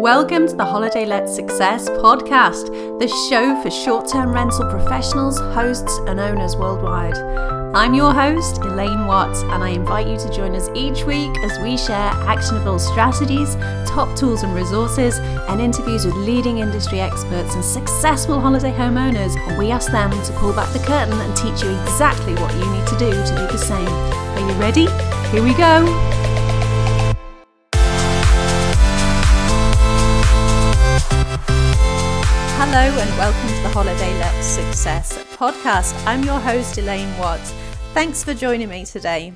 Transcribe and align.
Welcome 0.00 0.48
to 0.48 0.56
the 0.56 0.64
Holiday 0.64 1.04
Let 1.04 1.28
Success 1.28 1.86
podcast, 1.90 2.98
the 2.98 3.06
show 3.28 3.60
for 3.60 3.70
short 3.70 4.08
term 4.08 4.32
rental 4.32 4.64
professionals, 4.70 5.38
hosts, 5.38 5.94
and 6.06 6.18
owners 6.18 6.56
worldwide. 6.56 7.18
I'm 7.76 7.92
your 7.92 8.14
host, 8.14 8.62
Elaine 8.62 9.06
Watts, 9.06 9.42
and 9.42 9.62
I 9.62 9.68
invite 9.68 10.06
you 10.06 10.16
to 10.16 10.32
join 10.32 10.54
us 10.54 10.70
each 10.74 11.04
week 11.04 11.36
as 11.40 11.58
we 11.58 11.76
share 11.76 12.10
actionable 12.24 12.78
strategies, 12.78 13.56
top 13.86 14.16
tools 14.16 14.42
and 14.42 14.54
resources, 14.54 15.18
and 15.18 15.60
interviews 15.60 16.06
with 16.06 16.14
leading 16.14 16.60
industry 16.60 16.98
experts 16.98 17.54
and 17.54 17.62
successful 17.62 18.40
holiday 18.40 18.72
homeowners. 18.72 19.36
We 19.58 19.70
ask 19.70 19.92
them 19.92 20.10
to 20.12 20.32
pull 20.38 20.54
back 20.54 20.72
the 20.72 20.78
curtain 20.78 21.20
and 21.20 21.36
teach 21.36 21.62
you 21.62 21.78
exactly 21.82 22.32
what 22.36 22.54
you 22.54 22.64
need 22.72 22.86
to 22.86 22.96
do 22.96 23.10
to 23.10 23.36
do 23.36 23.46
the 23.52 23.58
same. 23.58 23.86
Are 23.86 24.50
you 24.50 24.58
ready? 24.58 24.86
Here 25.30 25.44
we 25.44 25.52
go. 25.52 26.29
Hello 32.72 33.00
and 33.00 33.18
welcome 33.18 33.48
to 33.48 33.62
the 33.64 33.68
Holiday 33.70 34.16
Let 34.20 34.44
Success 34.44 35.24
podcast. 35.34 35.92
I'm 36.06 36.22
your 36.22 36.38
host, 36.38 36.78
Elaine 36.78 37.18
Watts. 37.18 37.50
Thanks 37.94 38.22
for 38.22 38.32
joining 38.32 38.68
me 38.68 38.84
today. 38.84 39.32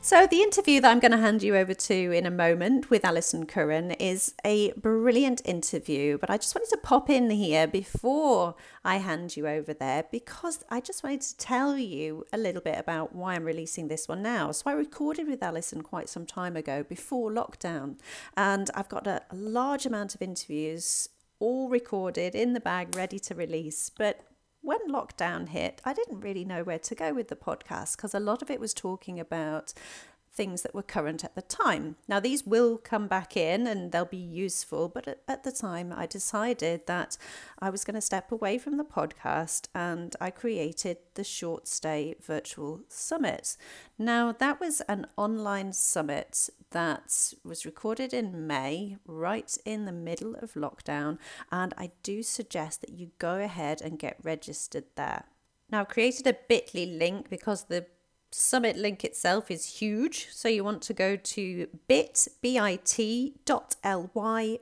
So, 0.00 0.26
the 0.26 0.40
interview 0.40 0.80
that 0.80 0.90
I'm 0.90 0.98
going 0.98 1.12
to 1.12 1.18
hand 1.18 1.42
you 1.42 1.56
over 1.56 1.74
to 1.74 1.94
in 1.94 2.24
a 2.24 2.30
moment 2.30 2.88
with 2.88 3.04
Alison 3.04 3.44
Curran 3.44 3.90
is 3.90 4.34
a 4.46 4.72
brilliant 4.72 5.42
interview, 5.44 6.16
but 6.16 6.30
I 6.30 6.38
just 6.38 6.54
wanted 6.54 6.70
to 6.70 6.78
pop 6.78 7.10
in 7.10 7.28
here 7.28 7.66
before 7.66 8.54
I 8.82 8.96
hand 8.96 9.36
you 9.36 9.46
over 9.46 9.74
there 9.74 10.04
because 10.10 10.64
I 10.70 10.80
just 10.80 11.04
wanted 11.04 11.20
to 11.20 11.36
tell 11.36 11.76
you 11.76 12.24
a 12.32 12.38
little 12.38 12.62
bit 12.62 12.78
about 12.78 13.14
why 13.14 13.34
I'm 13.34 13.44
releasing 13.44 13.88
this 13.88 14.08
one 14.08 14.22
now. 14.22 14.52
So, 14.52 14.62
I 14.70 14.72
recorded 14.72 15.28
with 15.28 15.42
Alison 15.42 15.82
quite 15.82 16.08
some 16.08 16.24
time 16.24 16.56
ago 16.56 16.82
before 16.82 17.30
lockdown, 17.30 17.98
and 18.38 18.70
I've 18.74 18.88
got 18.88 19.06
a 19.06 19.20
large 19.32 19.84
amount 19.84 20.14
of 20.14 20.22
interviews 20.22 21.10
all 21.38 21.68
recorded 21.68 22.34
in 22.34 22.52
the 22.52 22.60
bag, 22.60 22.94
ready 22.94 23.18
to 23.20 23.34
release. 23.34 23.90
But 23.90 24.20
when 24.60 24.78
lockdown 24.88 25.48
hit, 25.48 25.82
I 25.84 25.92
didn't 25.92 26.20
really 26.20 26.44
know 26.44 26.64
where 26.64 26.78
to 26.78 26.94
go 26.94 27.12
with 27.12 27.28
the 27.28 27.36
podcast 27.36 27.96
because 27.96 28.14
a 28.14 28.20
lot 28.20 28.40
of 28.40 28.50
it 28.50 28.60
was 28.60 28.72
talking 28.72 29.20
about 29.20 29.74
things 30.34 30.62
that 30.62 30.74
were 30.74 30.82
current 30.82 31.24
at 31.24 31.34
the 31.34 31.42
time. 31.42 31.96
Now, 32.08 32.20
these 32.20 32.44
will 32.44 32.76
come 32.76 33.06
back 33.06 33.36
in 33.36 33.66
and 33.66 33.92
they'll 33.92 34.04
be 34.04 34.16
useful, 34.16 34.88
but 34.88 35.06
at, 35.06 35.20
at 35.28 35.44
the 35.44 35.52
time 35.52 35.92
I 35.96 36.06
decided 36.06 36.86
that 36.86 37.16
I 37.58 37.70
was 37.70 37.84
going 37.84 37.94
to 37.94 38.00
step 38.00 38.32
away 38.32 38.58
from 38.58 38.76
the 38.76 38.84
podcast 38.84 39.68
and 39.74 40.14
I 40.20 40.30
created 40.30 40.98
the 41.14 41.24
Short 41.24 41.68
Stay 41.68 42.16
Virtual 42.20 42.80
Summit. 42.88 43.56
Now, 43.98 44.32
that 44.32 44.60
was 44.60 44.80
an 44.82 45.06
online 45.16 45.72
summit 45.72 46.50
that 46.70 47.34
was 47.44 47.64
recorded 47.64 48.12
in 48.12 48.46
May, 48.46 48.96
right 49.06 49.56
in 49.64 49.84
the 49.84 49.92
middle 49.92 50.34
of 50.36 50.54
lockdown, 50.54 51.18
and 51.52 51.72
I 51.78 51.92
do 52.02 52.22
suggest 52.22 52.80
that 52.80 52.90
you 52.90 53.12
go 53.18 53.36
ahead 53.36 53.80
and 53.80 53.98
get 53.98 54.18
registered 54.22 54.84
there. 54.96 55.26
Now, 55.70 55.80
I've 55.80 55.88
created 55.88 56.26
a 56.26 56.36
bit.ly 56.48 56.84
link 56.84 57.30
because 57.30 57.64
the 57.64 57.86
summit 58.34 58.76
link 58.76 59.04
itself 59.04 59.50
is 59.50 59.78
huge. 59.78 60.28
So 60.30 60.48
you 60.48 60.64
want 60.64 60.82
to 60.82 60.94
go 60.94 61.16
to 61.16 61.68
bit, 61.86 62.28
bit.ly 62.42 63.38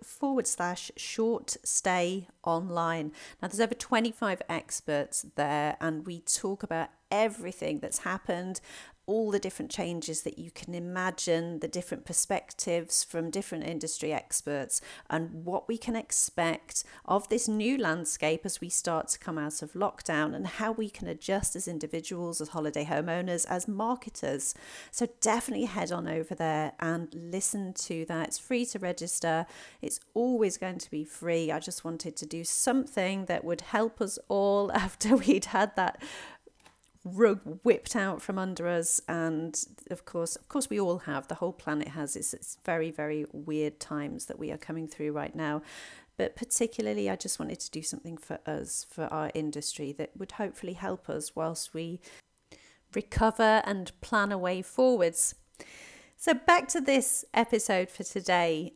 forward 0.03 0.47
slash 0.47 0.91
short 0.97 1.57
stay 1.65 2.29
online. 2.45 3.13
Now 3.41 3.49
there's 3.49 3.61
over 3.61 3.75
25 3.75 4.43
experts 4.49 5.25
there 5.37 5.77
and 5.81 6.07
we 6.07 6.21
talk 6.21 6.63
about 6.63 6.91
everything 7.13 7.79
that's 7.79 7.99
happened 7.99 8.61
all 9.07 9.31
the 9.33 9.39
different 9.39 9.71
changes 9.71 10.23
that 10.23 10.39
you 10.39 10.51
can 10.51 10.75
imagine, 10.75 11.59
the 11.59 11.69
different 11.69 12.05
perspectives 12.05 13.03
from 13.03 13.31
different 13.31 13.65
industry 13.65 14.13
experts, 14.13 14.81
and 15.11 15.45
what 15.45 15.67
we 15.67 15.77
can 15.77 15.97
expect 15.97 16.85
of 17.05 17.29
this 17.29 17.49
new 17.49 17.77
landscape 17.77 18.43
as 18.45 18.61
we 18.61 18.69
start 18.69 19.09
to 19.09 19.19
come 19.19 19.39
out 19.39 19.61
of 19.61 19.73
lockdown, 19.73 20.35
and 20.35 20.47
how 20.47 20.71
we 20.71 20.89
can 20.89 21.09
adjust 21.09 21.57
as 21.57 21.67
individuals, 21.67 22.41
as 22.41 22.49
holiday 22.49 22.85
homeowners, 22.85 23.45
as 23.49 23.67
marketers. 23.67 24.55
So, 24.93 25.09
definitely 25.21 25.67
head 25.67 25.91
on 25.91 26.07
over 26.07 26.35
there 26.35 26.73
and 26.79 27.13
listen 27.13 27.73
to 27.75 28.05
that. 28.07 28.29
It's 28.29 28.39
free 28.39 28.65
to 28.67 28.79
register, 28.79 29.47
it's 29.81 29.99
always 30.15 30.57
going 30.57 30.79
to 30.79 30.91
be 30.91 31.05
free. 31.05 31.51
I 31.51 31.59
just 31.59 31.85
wanted 31.85 32.17
to 32.17 32.27
do 32.27 32.45
something 32.45 33.25
that 33.25 33.45
would 33.45 33.63
help 33.63 34.01
us 34.01 34.19
all 34.29 34.71
after 34.83 35.17
we'd 35.17 35.47
had 35.47 35.75
that 35.75 36.01
rug 37.05 37.41
whipped 37.65 37.97
out 37.97 38.23
from 38.23 38.39
under 38.39 38.69
us 38.69 39.01
and 39.09 39.65
of 39.91 40.05
course 40.05 40.37
of 40.37 40.49
course 40.49 40.71
we 40.71 40.81
all 40.81 40.99
have. 40.99 41.29
The 41.29 41.37
whole 41.37 41.53
planet 41.53 41.89
has 41.89 42.17
it's, 42.17 42.33
it's 42.33 42.59
very 42.65 42.91
very 42.91 43.27
weird 43.33 43.81
times 43.81 44.27
that 44.27 44.39
we 44.39 44.51
are 44.51 44.59
coming 44.59 44.87
through 44.87 45.13
right 45.13 45.35
now. 45.35 45.63
But 46.17 46.37
particularly 46.37 47.11
I 47.11 47.17
just 47.17 47.39
wanted 47.39 47.61
to 47.61 47.71
do 47.71 47.83
something 47.83 48.17
for 48.17 48.39
us 48.47 48.87
for 48.89 49.05
our 49.05 49.31
industry 49.35 49.93
that 49.93 50.11
would 50.17 50.33
hopefully 50.33 50.75
help 50.75 51.09
us 51.09 51.35
whilst 51.35 51.75
we 51.75 52.01
recover 52.95 53.63
and 53.65 53.91
plan 54.01 54.31
a 54.31 54.39
way 54.39 54.63
forwards. 54.63 55.35
So 56.17 56.35
back 56.35 56.69
to 56.69 56.81
this 56.81 57.25
episode 57.35 57.91
for 57.91 58.05
today 58.05 58.75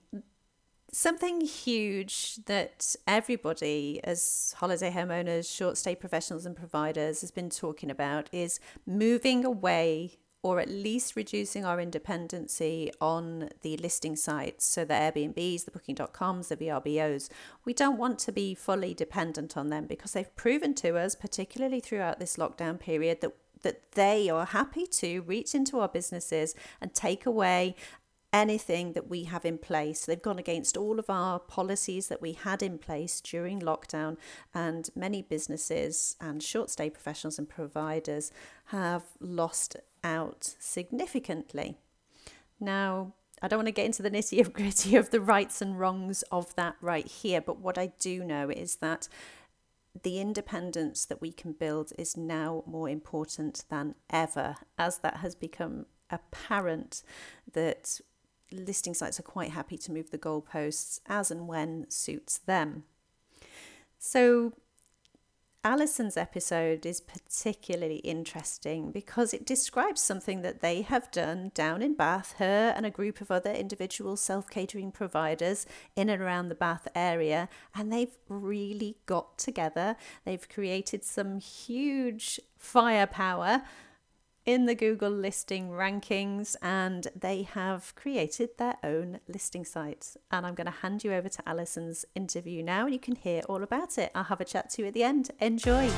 something 0.97 1.43
huge 1.43 2.37
that 2.47 2.97
everybody, 3.07 4.01
as 4.03 4.55
holiday 4.57 4.91
homeowners, 4.91 5.55
short 5.55 5.77
stay 5.77 5.95
professionals, 5.95 6.47
and 6.47 6.57
providers, 6.57 7.21
has 7.21 7.31
been 7.31 7.51
talking 7.51 7.91
about 7.91 8.31
is 8.33 8.59
moving 8.87 9.45
away 9.45 10.13
or 10.43 10.59
at 10.59 10.69
least 10.69 11.15
reducing 11.15 11.67
our 11.67 11.81
independency 11.81 12.91
on 13.01 13.51
the 13.61 13.77
listing 13.79 14.17
sites. 14.17 14.65
So 14.65 14.85
the 14.85 14.95
Airbnbs, 14.95 15.65
the 15.67 15.71
booking.coms, 15.71 16.49
the 16.49 16.57
VRBOs. 16.57 17.29
We 17.65 17.75
don't 17.75 17.99
want 17.99 18.19
to 18.21 18.33
be 18.33 18.55
fully 18.55 18.95
dependent 18.95 19.57
on 19.57 19.69
them 19.69 19.87
because 19.87 20.13
they've 20.13 20.37
proven 20.37 20.73
to 20.77 20.97
us, 20.97 21.15
particularly 21.15 21.81
throughout 21.81 22.21
this 22.21 22.37
lockdown 22.37 22.79
period, 22.81 23.21
that 23.21 23.33
that 23.63 23.93
they 23.93 24.29
are 24.29 24.45
happy 24.45 24.87
to 24.87 25.23
reach 25.23 25.55
into 25.55 25.81
our 25.81 25.89
businesses 25.89 26.55
and 26.81 26.95
take 26.95 27.27
away 27.27 27.75
anything 28.37 28.93
that 28.93 29.09
we 29.09 29.25
have 29.25 29.47
in 29.47 29.57
place. 29.57 30.05
They've 30.05 30.21
gone 30.21 30.39
against 30.39 30.77
all 30.77 30.99
of 30.99 31.09
our 31.09 31.39
policies 31.39 32.09
that 32.09 32.21
we 32.21 32.33
had 32.33 32.63
in 32.63 32.77
place 32.77 33.23
during 33.23 33.61
lockdown, 33.61 34.19
and 34.55 34.91
many 34.95 35.23
businesses 35.23 36.17
and 36.21 36.43
short 36.43 36.69
stay 36.69 36.91
professionals 36.91 37.39
and 37.39 37.49
providers 37.49 38.31
have 38.67 39.05
lost 39.21 39.77
out 40.05 40.55
significantly. 40.59 41.79
Now, 42.61 43.15
I 43.41 43.49
don't 43.49 43.59
want 43.59 43.69
to 43.69 43.73
get 43.73 43.87
into 43.87 44.03
the 44.03 44.11
nitty 44.11 44.53
gritty 44.53 44.97
of 44.97 45.09
the 45.09 45.21
rights 45.21 45.63
and 45.63 45.81
wrongs 45.81 46.23
of 46.31 46.55
that 46.57 46.77
right 46.83 47.09
here, 47.09 47.41
but 47.41 47.59
what 47.59 47.79
I 47.79 47.93
do 47.99 48.23
know 48.23 48.51
is 48.51 48.77
that 48.77 49.09
the 50.03 50.21
independence 50.21 51.07
that 51.07 51.23
we 51.23 51.33
can 51.33 51.53
build 51.53 51.95
is 51.97 52.19
now 52.19 52.65
more 52.67 52.89
important 52.91 53.65
than 53.71 53.95
ever, 54.11 54.57
as 54.79 54.99
that 54.99 55.19
has 55.19 55.35
become 55.35 55.87
apparent 56.11 57.03
that 57.51 58.01
listing 58.53 58.95
sites 58.95 59.19
are 59.19 59.25
quite 59.25 59.51
happy 59.51 59.77
to 59.79 59.93
move 59.93 60.11
the 60.11 60.19
goalposts 60.19 61.01
as 61.07 61.31
and 61.31 61.49
when 61.49 61.87
suits 61.91 62.39
them. 62.39 62.85
So, 63.99 64.53
Alison's 65.67 66.17
episode 66.17 66.87
is 66.87 67.01
particularly 67.01 67.97
interesting 67.97 68.93
because 68.93 69.35
it 69.35 69.45
describes 69.45 70.01
something 70.01 70.43
that 70.43 70.61
they 70.61 70.83
have 70.83 71.11
done 71.11 71.51
down 71.55 71.83
in 71.83 71.95
Bath, 71.95 72.37
her 72.39 72.73
and 72.77 72.87
a 72.87 72.91
group 72.91 73.21
of 73.21 73.33
other 73.33 73.51
individual 73.51 74.17
self 74.17 74.49
catering 74.49 74.93
providers 74.93 75.67
in 75.97 76.09
and 76.09 76.23
around 76.23 76.51
the 76.51 76.55
Bath 76.55 76.87
area. 76.95 77.49
And 77.75 77.93
they've 77.93 78.17
really 78.29 78.99
got 79.07 79.39
together. 79.39 79.97
They've 80.25 80.49
created 80.49 81.03
some 81.03 81.41
huge 81.41 82.39
firepower 82.57 83.63
in 84.47 84.67
the 84.67 84.75
Google 84.77 85.11
listing 85.11 85.71
rankings 85.71 86.55
and 86.63 87.09
they 87.15 87.43
have 87.43 87.93
created 87.97 88.51
their 88.57 88.77
own 88.85 89.19
listing 89.29 89.65
sites. 89.65 90.17
And 90.31 90.47
I'm 90.47 90.55
going 90.55 90.67
to 90.67 90.71
hand 90.71 91.03
you 91.03 91.13
over 91.13 91.29
to 91.29 91.43
Alison's 91.49 92.07
interview 92.15 92.63
now 92.63 92.85
and 92.85 92.95
you 92.95 93.01
can 93.01 93.17
hear 93.17 93.43
all 93.49 93.63
about 93.63 93.99
it. 93.99 94.13
I'll 94.15 94.25
have 94.25 94.41
a 94.41 94.45
chat 94.45 94.71
to 94.71 94.83
you 94.83 94.89
at 94.89 94.95
the 94.95 95.03
end. 95.03 95.33
Enjoy. 95.41 95.91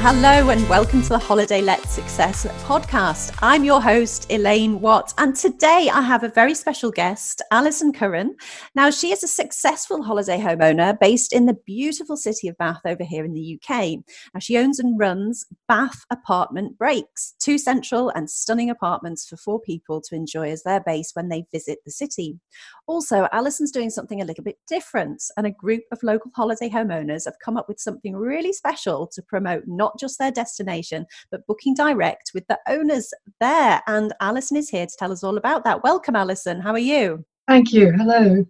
Hello 0.00 0.50
and 0.50 0.68
welcome 0.68 1.02
to 1.02 1.08
the 1.08 1.18
Holiday 1.18 1.60
Let 1.62 1.84
Success 1.88 2.46
podcast. 2.64 3.36
I'm 3.42 3.64
your 3.64 3.82
host, 3.82 4.30
Elaine 4.30 4.80
Watt, 4.80 5.12
and 5.18 5.34
today 5.34 5.90
I 5.92 6.00
have 6.00 6.22
a 6.22 6.28
very 6.28 6.54
special 6.54 6.92
guest, 6.92 7.42
Alison 7.50 7.92
Curran. 7.92 8.36
Now, 8.76 8.90
she 8.90 9.10
is 9.10 9.24
a 9.24 9.28
successful 9.28 10.04
holiday 10.04 10.38
homeowner 10.38 10.96
based 11.00 11.32
in 11.32 11.46
the 11.46 11.56
beautiful 11.66 12.16
city 12.16 12.46
of 12.46 12.56
Bath 12.58 12.82
over 12.84 13.02
here 13.02 13.24
in 13.24 13.32
the 13.32 13.58
UK. 13.58 13.96
Now, 14.32 14.38
she 14.38 14.58
owns 14.58 14.78
and 14.78 14.96
runs 14.96 15.44
Bath 15.66 16.04
Apartment 16.10 16.78
Breaks, 16.78 17.34
two 17.40 17.58
central 17.58 18.10
and 18.10 18.30
stunning 18.30 18.70
apartments 18.70 19.26
for 19.26 19.36
four 19.36 19.60
people 19.60 20.00
to 20.02 20.14
enjoy 20.14 20.50
as 20.50 20.62
their 20.62 20.80
base 20.80 21.12
when 21.14 21.30
they 21.30 21.46
visit 21.50 21.78
the 21.84 21.90
city. 21.90 22.38
Also, 22.86 23.26
Alison's 23.32 23.72
doing 23.72 23.90
something 23.90 24.20
a 24.22 24.24
little 24.24 24.44
bit 24.44 24.58
different, 24.68 25.24
and 25.36 25.48
a 25.48 25.50
group 25.50 25.82
of 25.90 26.02
local 26.04 26.30
holiday 26.36 26.68
homeowners 26.68 27.24
have 27.24 27.40
come 27.44 27.56
up 27.56 27.66
with 27.66 27.80
something 27.80 28.14
really 28.14 28.52
special 28.52 29.08
to 29.08 29.22
promote 29.22 29.64
not 29.66 29.85
not 29.86 29.98
just 29.98 30.18
their 30.18 30.32
destination, 30.32 31.06
but 31.30 31.46
booking 31.46 31.74
direct 31.74 32.32
with 32.34 32.46
the 32.48 32.58
owners 32.68 33.12
there. 33.40 33.80
And 33.86 34.12
Alison 34.20 34.56
is 34.56 34.68
here 34.68 34.86
to 34.86 34.96
tell 34.98 35.12
us 35.12 35.22
all 35.22 35.36
about 35.36 35.62
that. 35.64 35.84
Welcome, 35.84 36.16
Alison. 36.16 36.60
How 36.60 36.72
are 36.72 36.78
you? 36.78 37.24
Thank 37.46 37.72
you. 37.72 37.92
Hello. 37.92 38.44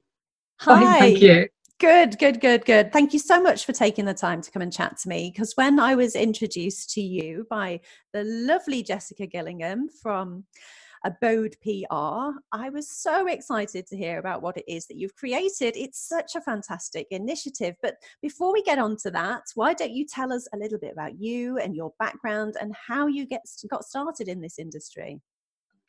Hi. 0.60 0.80
Fine, 0.80 0.98
thank 0.98 1.20
you. 1.20 1.48
Good, 1.78 2.18
good, 2.18 2.40
good, 2.40 2.64
good. 2.64 2.90
Thank 2.90 3.12
you 3.12 3.18
so 3.18 3.38
much 3.38 3.66
for 3.66 3.72
taking 3.72 4.06
the 4.06 4.14
time 4.14 4.40
to 4.40 4.50
come 4.50 4.62
and 4.62 4.72
chat 4.72 4.96
to 5.00 5.08
me. 5.10 5.30
Because 5.30 5.52
when 5.56 5.78
I 5.78 5.94
was 5.94 6.16
introduced 6.16 6.88
to 6.94 7.02
you 7.02 7.46
by 7.50 7.80
the 8.14 8.24
lovely 8.24 8.82
Jessica 8.82 9.26
Gillingham 9.26 9.90
from 10.02 10.44
Abode 11.06 11.54
PR, 11.62 12.40
I 12.50 12.68
was 12.68 12.90
so 12.90 13.28
excited 13.28 13.86
to 13.86 13.96
hear 13.96 14.18
about 14.18 14.42
what 14.42 14.56
it 14.56 14.64
is 14.66 14.88
that 14.88 14.96
you've 14.96 15.14
created. 15.14 15.76
It's 15.76 16.00
such 16.08 16.34
a 16.34 16.40
fantastic 16.40 17.06
initiative. 17.12 17.76
But 17.80 17.94
before 18.20 18.52
we 18.52 18.60
get 18.64 18.80
on 18.80 18.96
to 19.04 19.12
that, 19.12 19.42
why 19.54 19.74
don't 19.74 19.92
you 19.92 20.04
tell 20.04 20.32
us 20.32 20.48
a 20.52 20.56
little 20.56 20.80
bit 20.80 20.92
about 20.92 21.20
you 21.20 21.58
and 21.58 21.76
your 21.76 21.92
background 22.00 22.56
and 22.60 22.74
how 22.74 23.06
you 23.06 23.24
get 23.24 23.42
got 23.70 23.84
started 23.84 24.26
in 24.26 24.40
this 24.40 24.58
industry? 24.58 25.20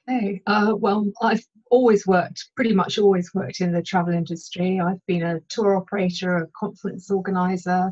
Okay. 0.07 0.43
Uh, 0.45 0.75
well, 0.77 1.11
I've 1.19 1.43
always 1.71 2.05
worked, 2.05 2.49
pretty 2.55 2.75
much 2.75 2.99
always 2.99 3.33
worked 3.33 3.59
in 3.59 3.71
the 3.71 3.81
travel 3.81 4.13
industry. 4.13 4.79
I've 4.79 5.03
been 5.07 5.23
a 5.23 5.39
tour 5.49 5.75
operator, 5.75 6.37
a 6.37 6.47
conference 6.55 7.09
organizer. 7.09 7.91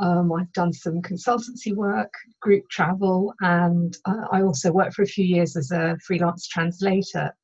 Um, 0.00 0.32
I've 0.32 0.52
done 0.52 0.72
some 0.72 1.02
consultancy 1.02 1.74
work, 1.74 2.12
group 2.40 2.68
travel, 2.70 3.34
and 3.40 3.96
uh, 4.06 4.26
I 4.32 4.42
also 4.42 4.72
worked 4.72 4.94
for 4.94 5.02
a 5.02 5.06
few 5.06 5.24
years 5.24 5.56
as 5.56 5.70
a 5.70 5.96
freelance 6.06 6.48
translator. 6.48 7.34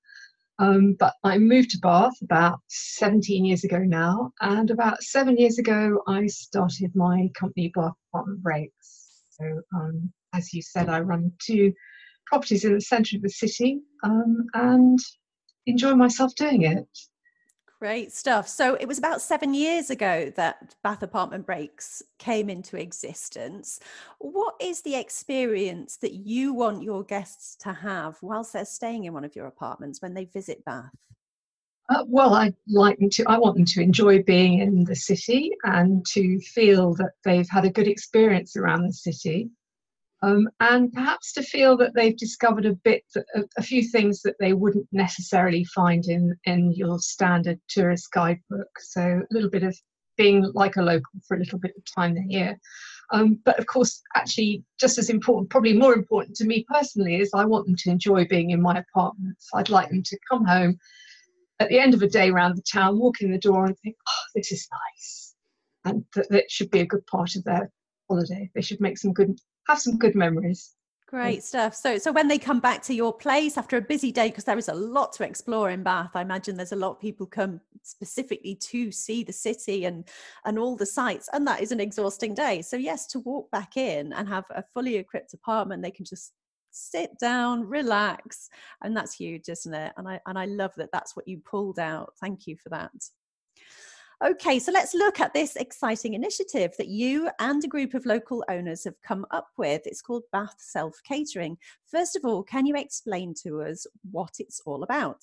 Um, 0.58 0.96
but 0.98 1.12
I 1.22 1.36
moved 1.36 1.70
to 1.70 1.78
Bath 1.78 2.14
about 2.22 2.60
17 2.68 3.44
years 3.44 3.64
ago 3.64 3.78
now, 3.78 4.32
and 4.40 4.70
about 4.70 5.02
seven 5.02 5.36
years 5.36 5.58
ago, 5.58 6.02
I 6.08 6.26
started 6.28 6.96
my 6.96 7.28
company, 7.38 7.70
Bath 7.74 7.92
Apartment 8.10 8.42
Breaks. 8.42 9.22
So, 9.30 9.60
um, 9.74 10.10
as 10.32 10.54
you 10.54 10.62
said, 10.62 10.88
I 10.88 11.00
run 11.00 11.30
two 11.44 11.74
properties 12.26 12.64
in 12.64 12.72
the 12.72 12.80
centre 12.80 13.16
of 13.16 13.22
the 13.22 13.28
city 13.28 13.80
um, 14.02 14.46
and 14.54 14.98
enjoy 15.66 15.94
myself 15.94 16.34
doing 16.36 16.62
it. 16.62 16.88
Great 17.78 18.10
stuff. 18.10 18.48
So 18.48 18.74
it 18.74 18.88
was 18.88 18.96
about 18.96 19.20
seven 19.20 19.52
years 19.52 19.90
ago 19.90 20.32
that 20.36 20.74
Bath 20.82 21.02
Apartment 21.02 21.44
Breaks 21.44 22.02
came 22.18 22.48
into 22.48 22.78
existence. 22.78 23.80
What 24.18 24.54
is 24.60 24.80
the 24.80 24.96
experience 24.96 25.98
that 25.98 26.14
you 26.14 26.54
want 26.54 26.82
your 26.82 27.04
guests 27.04 27.54
to 27.56 27.74
have 27.74 28.16
whilst 28.22 28.54
they're 28.54 28.64
staying 28.64 29.04
in 29.04 29.12
one 29.12 29.24
of 29.24 29.36
your 29.36 29.46
apartments 29.46 30.00
when 30.00 30.14
they 30.14 30.24
visit 30.24 30.64
Bath? 30.64 30.90
Uh, 31.90 32.04
well, 32.08 32.32
I 32.32 32.54
like 32.66 32.98
them 32.98 33.10
to. 33.10 33.24
I 33.28 33.38
want 33.38 33.56
them 33.56 33.66
to 33.66 33.82
enjoy 33.82 34.22
being 34.22 34.60
in 34.60 34.84
the 34.84 34.96
city 34.96 35.52
and 35.64 36.04
to 36.06 36.40
feel 36.40 36.94
that 36.94 37.12
they've 37.24 37.48
had 37.48 37.66
a 37.66 37.70
good 37.70 37.86
experience 37.86 38.56
around 38.56 38.86
the 38.86 38.92
city 38.92 39.50
um, 40.22 40.48
and 40.60 40.92
perhaps 40.92 41.32
to 41.34 41.42
feel 41.42 41.76
that 41.76 41.94
they've 41.94 42.16
discovered 42.16 42.64
a 42.64 42.72
bit, 42.72 43.04
a, 43.34 43.42
a, 43.58 43.62
few 43.62 43.82
things 43.82 44.22
that 44.22 44.36
they 44.40 44.54
wouldn't 44.54 44.88
necessarily 44.90 45.64
find 45.64 46.06
in 46.06 46.34
in 46.44 46.72
your 46.72 46.98
standard 46.98 47.60
tourist 47.68 48.10
guidebook. 48.12 48.68
So 48.80 49.02
a 49.02 49.34
little 49.34 49.50
bit 49.50 49.62
of 49.62 49.78
being 50.16 50.50
like 50.54 50.76
a 50.76 50.82
local 50.82 51.20
for 51.28 51.36
a 51.36 51.40
little 51.40 51.58
bit 51.58 51.74
of 51.76 51.84
time 51.94 52.16
here. 52.28 52.58
Um, 53.12 53.38
but 53.44 53.58
of 53.58 53.66
course, 53.66 54.02
actually, 54.14 54.64
just 54.80 54.98
as 54.98 55.10
important, 55.10 55.50
probably 55.50 55.74
more 55.74 55.94
important 55.94 56.34
to 56.36 56.46
me 56.46 56.64
personally, 56.68 57.16
is 57.16 57.30
I 57.34 57.44
want 57.44 57.66
them 57.66 57.76
to 57.76 57.90
enjoy 57.90 58.26
being 58.26 58.50
in 58.50 58.62
my 58.62 58.78
apartments. 58.78 59.48
I'd 59.54 59.68
like 59.68 59.90
them 59.90 60.02
to 60.02 60.18
come 60.30 60.44
home 60.44 60.78
at 61.60 61.68
the 61.68 61.78
end 61.78 61.94
of 61.94 62.02
a 62.02 62.08
day 62.08 62.30
around 62.30 62.56
the 62.56 62.62
town, 62.62 62.98
walk 62.98 63.20
in 63.20 63.30
the 63.30 63.38
door, 63.38 63.66
and 63.66 63.78
think, 63.78 63.96
"Oh, 64.08 64.24
this 64.34 64.50
is 64.50 64.66
nice," 64.72 65.34
and 65.84 66.04
that, 66.14 66.28
that 66.30 66.50
should 66.50 66.70
be 66.70 66.80
a 66.80 66.86
good 66.86 67.06
part 67.06 67.36
of 67.36 67.44
their 67.44 67.70
holiday. 68.08 68.50
They 68.54 68.62
should 68.62 68.80
make 68.80 68.98
some 68.98 69.12
good 69.12 69.38
have 69.66 69.80
some 69.80 69.98
good 69.98 70.14
memories. 70.14 70.74
Great 71.08 71.44
stuff. 71.44 71.72
So, 71.72 71.98
so 71.98 72.10
when 72.10 72.26
they 72.26 72.36
come 72.36 72.58
back 72.58 72.82
to 72.82 72.94
your 72.94 73.12
place 73.12 73.56
after 73.56 73.76
a 73.76 73.80
busy 73.80 74.10
day, 74.10 74.28
because 74.28 74.42
there 74.42 74.58
is 74.58 74.68
a 74.68 74.74
lot 74.74 75.12
to 75.14 75.24
explore 75.24 75.70
in 75.70 75.84
Bath, 75.84 76.10
I 76.14 76.22
imagine 76.22 76.56
there's 76.56 76.72
a 76.72 76.76
lot 76.76 76.90
of 76.90 77.00
people 77.00 77.26
come 77.26 77.60
specifically 77.82 78.56
to 78.56 78.90
see 78.90 79.22
the 79.22 79.32
city 79.32 79.84
and 79.84 80.08
and 80.44 80.58
all 80.58 80.74
the 80.74 80.84
sites, 80.84 81.28
and 81.32 81.46
that 81.46 81.62
is 81.62 81.70
an 81.70 81.78
exhausting 81.78 82.34
day. 82.34 82.60
So, 82.60 82.76
yes, 82.76 83.06
to 83.08 83.20
walk 83.20 83.48
back 83.52 83.76
in 83.76 84.12
and 84.14 84.28
have 84.28 84.46
a 84.50 84.64
fully 84.74 84.96
equipped 84.96 85.32
apartment, 85.32 85.80
they 85.80 85.92
can 85.92 86.04
just 86.04 86.32
sit 86.72 87.16
down, 87.20 87.68
relax, 87.68 88.48
and 88.82 88.96
that's 88.96 89.14
huge, 89.14 89.48
isn't 89.48 89.74
it? 89.74 89.92
And 89.96 90.08
I 90.08 90.20
and 90.26 90.36
I 90.36 90.46
love 90.46 90.72
that 90.76 90.90
that's 90.92 91.14
what 91.14 91.28
you 91.28 91.38
pulled 91.38 91.78
out. 91.78 92.14
Thank 92.20 92.48
you 92.48 92.56
for 92.56 92.70
that. 92.70 92.90
Okay, 94.24 94.58
so 94.58 94.72
let's 94.72 94.94
look 94.94 95.20
at 95.20 95.34
this 95.34 95.56
exciting 95.56 96.14
initiative 96.14 96.72
that 96.78 96.88
you 96.88 97.28
and 97.38 97.62
a 97.62 97.68
group 97.68 97.92
of 97.92 98.06
local 98.06 98.42
owners 98.48 98.84
have 98.84 98.94
come 99.02 99.26
up 99.30 99.48
with. 99.58 99.82
It's 99.86 100.00
called 100.00 100.22
Bath 100.32 100.56
Self 100.58 100.98
Catering. 101.06 101.58
First 101.84 102.16
of 102.16 102.24
all, 102.24 102.42
can 102.42 102.64
you 102.64 102.76
explain 102.76 103.34
to 103.42 103.60
us 103.60 103.86
what 104.10 104.36
it's 104.38 104.62
all 104.64 104.84
about? 104.84 105.22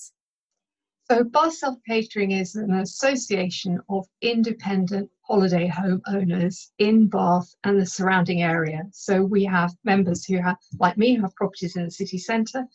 So, 1.10 1.24
Bath 1.24 1.56
Self 1.56 1.80
Catering 1.88 2.32
is 2.32 2.54
an 2.54 2.72
association 2.72 3.82
of 3.90 4.06
independent 4.22 5.10
holiday 5.24 5.66
home 5.66 6.04
owners 6.08 6.72
in 6.78 7.08
Bath 7.08 7.52
and 7.64 7.82
the 7.82 7.88
surrounding 7.88 8.44
area. 8.44 8.84
So, 8.92 9.24
we 9.24 9.44
have 9.46 9.74
members 9.84 10.24
who 10.24 10.38
have, 10.38 10.58
like 10.80 11.00
me, 11.00 11.16
who 11.16 11.24
have 11.24 11.36
properties 11.36 11.76
in 11.76 11.86
the 11.86 11.92
city 11.92 12.20
centre, 12.20 12.68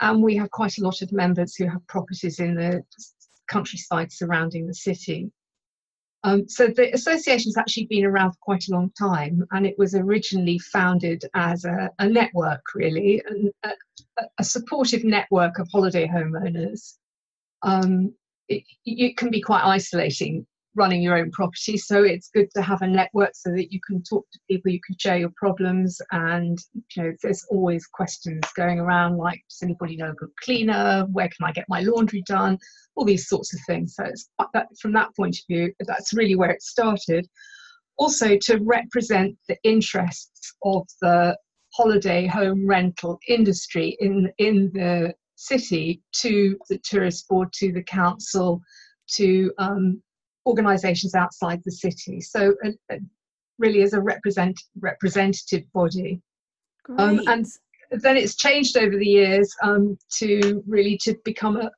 and 0.00 0.20
we 0.20 0.34
have 0.34 0.50
quite 0.50 0.78
a 0.78 0.82
lot 0.82 1.00
of 1.00 1.12
members 1.12 1.54
who 1.54 1.68
have 1.68 1.86
properties 1.86 2.40
in 2.40 2.56
the 2.56 2.82
countryside 3.46 4.10
surrounding 4.10 4.66
the 4.66 4.74
city. 4.74 5.30
Um, 6.22 6.48
so 6.48 6.66
the 6.66 6.92
association's 6.92 7.56
actually 7.56 7.86
been 7.86 8.04
around 8.04 8.32
for 8.32 8.38
quite 8.42 8.68
a 8.68 8.72
long 8.72 8.92
time, 8.98 9.42
and 9.52 9.66
it 9.66 9.78
was 9.78 9.94
originally 9.94 10.58
founded 10.58 11.24
as 11.34 11.64
a, 11.64 11.90
a 11.98 12.08
network, 12.08 12.62
really, 12.74 13.22
a, 13.64 13.70
a, 14.38 14.44
supportive 14.44 15.02
network 15.02 15.58
of 15.58 15.68
holiday 15.72 16.06
homeowners. 16.06 16.96
Um, 17.62 18.12
it, 18.48 18.64
it, 18.84 19.16
can 19.16 19.30
be 19.30 19.40
quite 19.40 19.64
isolating 19.64 20.46
running 20.76 21.02
your 21.02 21.16
own 21.16 21.30
property, 21.30 21.76
so 21.76 22.04
it's 22.04 22.30
good 22.34 22.48
to 22.54 22.62
have 22.62 22.82
a 22.82 22.86
network 22.86 23.30
so 23.34 23.50
that 23.50 23.72
you 23.72 23.80
can 23.86 24.02
talk 24.02 24.24
to 24.32 24.38
people, 24.48 24.70
you 24.70 24.80
can 24.86 24.96
share 24.98 25.18
your 25.18 25.32
problems, 25.36 26.00
and 26.12 26.58
you 26.96 27.02
know 27.02 27.12
there's 27.22 27.44
always 27.50 27.86
questions 27.86 28.42
going 28.56 28.78
around 28.78 29.16
like, 29.16 29.40
does 29.48 29.62
anybody 29.62 29.96
know 29.96 30.10
a 30.10 30.14
good 30.14 30.30
cleaner? 30.42 31.06
Where 31.12 31.28
can 31.28 31.46
I 31.46 31.52
get 31.52 31.66
my 31.68 31.80
laundry 31.80 32.22
done? 32.26 32.58
all 33.00 33.06
these 33.06 33.28
sorts 33.28 33.54
of 33.54 33.60
things. 33.66 33.94
So 33.96 34.04
it's 34.04 34.28
that, 34.52 34.66
from 34.80 34.92
that 34.92 35.14
point 35.16 35.36
of 35.36 35.46
view, 35.48 35.72
that's 35.86 36.12
really 36.12 36.36
where 36.36 36.50
it 36.50 36.62
started. 36.62 37.26
Also 37.96 38.36
to 38.42 38.58
represent 38.58 39.36
the 39.48 39.56
interests 39.64 40.54
of 40.64 40.86
the 41.00 41.36
holiday 41.72 42.26
home 42.26 42.66
rental 42.66 43.18
industry 43.28 43.96
in 44.00 44.30
in 44.38 44.70
the 44.74 45.14
city 45.36 46.02
to 46.12 46.58
the 46.68 46.78
tourist 46.84 47.26
board, 47.28 47.52
to 47.54 47.72
the 47.72 47.82
council, 47.82 48.60
to 49.16 49.52
um, 49.58 50.02
organisations 50.46 51.14
outside 51.14 51.60
the 51.64 51.72
city. 51.72 52.20
So 52.20 52.54
uh, 52.64 52.70
uh, 52.92 52.96
really 53.58 53.82
as 53.82 53.92
a 53.92 54.00
represent 54.00 54.60
representative 54.80 55.64
body. 55.72 56.20
Um, 56.98 57.20
and 57.28 57.46
then 57.90 58.16
it's 58.16 58.34
changed 58.34 58.76
over 58.76 58.96
the 58.96 59.06
years 59.06 59.54
um, 59.62 59.96
to 60.18 60.62
really 60.66 60.98
to 61.02 61.14
become 61.24 61.56
a, 61.56 61.70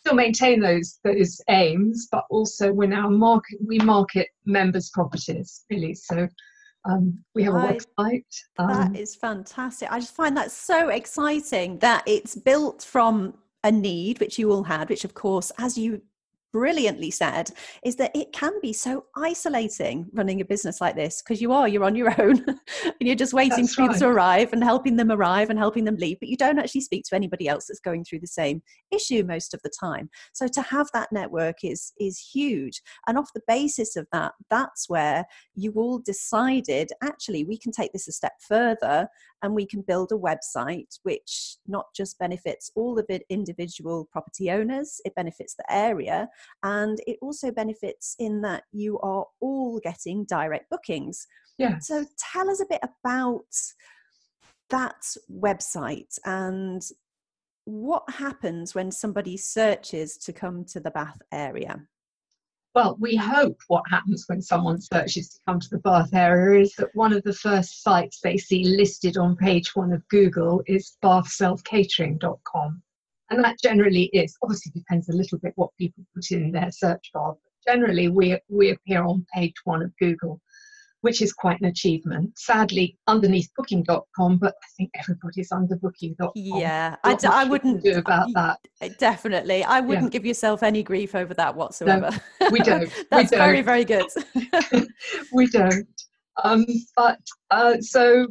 still 0.00 0.14
maintain 0.14 0.60
those 0.60 1.00
those 1.02 1.40
aims, 1.48 2.08
but 2.12 2.24
also 2.30 2.72
we're 2.72 2.86
now 2.86 3.08
market 3.08 3.58
we 3.66 3.78
market 3.78 4.28
members' 4.44 4.90
properties 4.90 5.64
really. 5.70 5.94
So 5.94 6.28
um, 6.84 7.18
we 7.34 7.42
have 7.44 7.54
a 7.54 7.58
I, 7.58 7.72
website. 7.72 8.24
Um, 8.58 8.68
that 8.68 8.96
is 8.96 9.14
fantastic. 9.14 9.90
I 9.90 9.98
just 9.98 10.14
find 10.14 10.36
that 10.36 10.50
so 10.50 10.90
exciting 10.90 11.78
that 11.78 12.02
it's 12.06 12.34
built 12.34 12.82
from 12.82 13.34
a 13.64 13.72
need 13.72 14.20
which 14.20 14.38
you 14.38 14.52
all 14.52 14.64
had, 14.64 14.90
which 14.90 15.04
of 15.04 15.14
course, 15.14 15.50
as 15.58 15.78
you 15.78 16.02
brilliantly 16.54 17.10
said 17.10 17.50
is 17.82 17.96
that 17.96 18.14
it 18.14 18.32
can 18.32 18.52
be 18.62 18.72
so 18.72 19.04
isolating 19.16 20.06
running 20.12 20.40
a 20.40 20.44
business 20.44 20.80
like 20.80 20.94
this 20.94 21.20
because 21.20 21.42
you 21.42 21.50
are 21.50 21.66
you're 21.66 21.82
on 21.82 21.96
your 21.96 22.14
own 22.22 22.44
and 22.84 22.94
you're 23.00 23.16
just 23.16 23.32
waiting 23.32 23.64
that's 23.64 23.74
for 23.74 23.82
people 23.82 23.98
to 23.98 24.06
arrive 24.06 24.52
and 24.52 24.62
helping 24.62 24.94
them 24.94 25.10
arrive 25.10 25.50
and 25.50 25.58
helping 25.58 25.82
them 25.82 25.96
leave 25.96 26.16
but 26.20 26.28
you 26.28 26.36
don't 26.36 26.60
actually 26.60 26.80
speak 26.80 27.02
to 27.04 27.16
anybody 27.16 27.48
else 27.48 27.66
that's 27.66 27.80
going 27.80 28.04
through 28.04 28.20
the 28.20 28.26
same 28.28 28.62
issue 28.92 29.24
most 29.24 29.52
of 29.52 29.60
the 29.62 29.72
time. 29.80 30.08
So 30.32 30.46
to 30.46 30.62
have 30.62 30.86
that 30.94 31.10
network 31.10 31.64
is 31.64 31.92
is 31.98 32.20
huge 32.20 32.80
and 33.08 33.18
off 33.18 33.32
the 33.34 33.42
basis 33.48 33.96
of 33.96 34.06
that 34.12 34.32
that's 34.48 34.88
where 34.88 35.24
you 35.56 35.72
all 35.72 35.98
decided 35.98 36.90
actually 37.02 37.42
we 37.42 37.58
can 37.58 37.72
take 37.72 37.92
this 37.92 38.06
a 38.06 38.12
step 38.12 38.34
further 38.46 39.08
and 39.42 39.54
we 39.54 39.66
can 39.66 39.82
build 39.82 40.12
a 40.12 40.14
website 40.14 40.98
which 41.02 41.56
not 41.66 41.86
just 41.94 42.18
benefits 42.18 42.70
all 42.76 42.98
of 42.98 43.06
it 43.08 43.24
individual 43.28 44.08
property 44.10 44.50
owners 44.50 45.00
it 45.04 45.14
benefits 45.14 45.54
the 45.54 45.72
area 45.72 46.28
and 46.62 46.98
it 47.06 47.18
also 47.22 47.50
benefits 47.50 48.14
in 48.18 48.40
that 48.42 48.64
you 48.72 48.98
are 49.00 49.26
all 49.40 49.80
getting 49.82 50.24
direct 50.24 50.68
bookings. 50.70 51.26
Yeah 51.58 51.78
so 51.78 52.04
tell 52.18 52.50
us 52.50 52.60
a 52.60 52.66
bit 52.68 52.80
about 52.82 53.44
that 54.70 55.04
website 55.30 56.18
and 56.24 56.82
what 57.64 58.04
happens 58.10 58.74
when 58.74 58.90
somebody 58.90 59.36
searches 59.36 60.16
to 60.18 60.32
come 60.32 60.64
to 60.66 60.80
the 60.80 60.90
bath 60.90 61.18
area? 61.32 61.80
Well, 62.74 62.96
we 62.98 63.14
hope 63.14 63.60
what 63.68 63.84
happens 63.88 64.24
when 64.26 64.42
someone 64.42 64.80
searches 64.80 65.28
to 65.28 65.38
come 65.46 65.60
to 65.60 65.68
the 65.70 65.78
Bath 65.78 66.12
area 66.12 66.62
is 66.62 66.74
that 66.74 66.88
one 66.94 67.12
of 67.12 67.22
the 67.22 67.32
first 67.32 67.84
sites 67.84 68.18
they 68.20 68.36
see 68.36 68.64
listed 68.64 69.16
on 69.16 69.36
page 69.36 69.76
one 69.76 69.92
of 69.92 70.06
Google 70.08 70.60
is 70.66 70.96
bathselfcatering.com. 71.04 72.82
And 73.30 73.42
that 73.42 73.56
generally 73.62 74.04
is, 74.12 74.36
obviously 74.42 74.72
depends 74.72 75.08
a 75.08 75.16
little 75.16 75.38
bit 75.38 75.52
what 75.56 75.70
people 75.78 76.04
put 76.14 76.30
in 76.30 76.52
their 76.52 76.70
search 76.70 77.10
bar, 77.12 77.32
but 77.32 77.72
generally 77.72 78.08
we, 78.08 78.38
we 78.48 78.70
appear 78.70 79.02
on 79.04 79.26
page 79.34 79.54
one 79.64 79.82
of 79.82 79.92
Google 79.98 80.40
which 81.04 81.20
is 81.20 81.34
quite 81.34 81.60
an 81.60 81.66
achievement. 81.66 82.32
Sadly, 82.38 82.96
underneath 83.08 83.50
booking.com, 83.58 84.38
but 84.38 84.54
I 84.54 84.66
think 84.74 84.90
everybody's 84.98 85.52
under 85.52 85.76
booking.com. 85.76 86.32
Yeah, 86.34 86.96
I 87.04 87.14
d- 87.14 87.26
I 87.26 87.44
wouldn't 87.44 87.84
do 87.84 87.98
about 87.98 88.28
that. 88.32 88.58
Definitely. 88.98 89.64
I 89.64 89.80
wouldn't 89.80 90.06
yeah. 90.06 90.18
give 90.18 90.24
yourself 90.24 90.62
any 90.62 90.82
grief 90.82 91.14
over 91.14 91.34
that 91.34 91.54
whatsoever. 91.54 92.08
No, 92.40 92.48
we 92.48 92.58
don't. 92.60 92.90
That's 93.10 93.30
we 93.30 93.36
don't. 93.36 93.46
very, 93.46 93.60
very 93.60 93.84
good. 93.84 94.06
we 95.34 95.46
don't. 95.48 95.86
Um, 96.42 96.64
but 96.96 97.20
uh, 97.50 97.76
so 97.82 98.26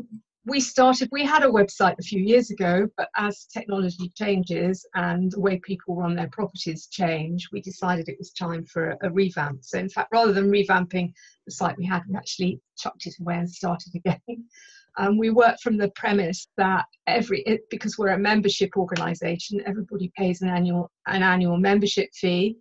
we 0.46 0.60
started, 0.60 1.08
we 1.12 1.24
had 1.24 1.44
a 1.44 1.48
website 1.48 1.96
a 2.00 2.04
few 2.04 2.20
years 2.20 2.52
ago, 2.52 2.88
but 2.98 3.10
as 3.16 3.46
technology 3.46 4.12
changes 4.18 4.86
and 4.94 5.32
the 5.32 5.40
way 5.40 5.58
people 5.60 5.96
run 5.96 6.16
their 6.16 6.30
properties 6.30 6.88
change, 6.88 7.48
we 7.52 7.62
decided 7.62 8.10
it 8.10 8.18
was 8.20 8.32
time 8.32 8.66
for 8.66 8.92
a, 8.92 8.98
a 9.04 9.10
revamp. 9.10 9.64
So, 9.64 9.80
in 9.80 9.90
fact, 9.90 10.10
rather 10.12 10.34
than 10.34 10.52
revamping 10.52 11.14
the 11.46 11.52
site 11.52 11.78
we 11.78 11.86
had, 11.86 12.04
we 12.10 12.16
actually 12.16 12.60
chucked 12.78 13.06
it 13.06 13.16
away 13.22 13.36
and 13.36 13.50
started 13.50 13.94
again. 13.96 14.20
Um, 14.96 15.18
we 15.18 15.32
work 15.32 15.60
from 15.60 15.78
the 15.78 15.90
premise 15.96 16.48
that 16.58 16.86
every 17.08 17.42
it, 17.48 17.62
because 17.72 17.98
we're 17.98 18.10
a 18.10 18.20
membership 18.20 18.78
organisation, 18.78 19.60
everybody 19.66 20.12
pays 20.16 20.44
an 20.44 20.50
annual 20.50 20.92
an 21.08 21.24
annual 21.24 21.58
membership 21.58 22.10
fee, 22.14 22.58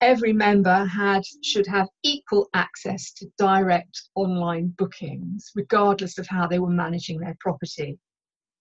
every 0.00 0.32
member 0.32 0.84
had 0.84 1.22
should 1.42 1.66
have 1.66 1.88
equal 2.02 2.48
access 2.54 3.12
to 3.12 3.26
direct 3.38 4.00
online 4.14 4.68
bookings, 4.78 5.50
regardless 5.54 6.18
of 6.18 6.26
how 6.26 6.46
they 6.46 6.58
were 6.58 6.70
managing 6.70 7.18
their 7.18 7.36
property. 7.40 7.98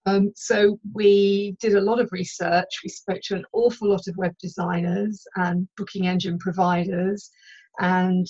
Um, 0.05 0.31
so 0.35 0.79
we 0.93 1.55
did 1.59 1.75
a 1.75 1.81
lot 1.81 1.99
of 1.99 2.11
research. 2.11 2.67
We 2.83 2.89
spoke 2.89 3.21
to 3.25 3.35
an 3.35 3.45
awful 3.53 3.89
lot 3.89 4.07
of 4.07 4.17
web 4.17 4.33
designers 4.41 5.23
and 5.35 5.67
booking 5.77 6.07
engine 6.07 6.39
providers, 6.39 7.29
and 7.79 8.25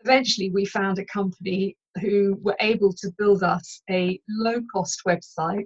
eventually 0.00 0.50
we 0.50 0.64
found 0.64 0.98
a 0.98 1.04
company 1.06 1.76
who 2.00 2.38
were 2.42 2.56
able 2.60 2.92
to 2.92 3.10
build 3.18 3.42
us 3.42 3.80
a 3.90 4.20
low-cost 4.28 5.00
website 5.06 5.64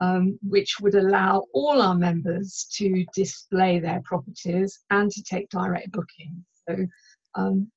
um, 0.00 0.38
which 0.42 0.76
would 0.80 0.94
allow 0.94 1.44
all 1.52 1.80
our 1.80 1.94
members 1.94 2.66
to 2.74 3.04
display 3.14 3.78
their 3.78 4.02
properties 4.04 4.78
and 4.90 5.10
to 5.10 5.22
take 5.22 5.48
direct 5.50 5.92
bookings. 5.92 6.44
So, 6.68 6.86
um, 7.34 7.70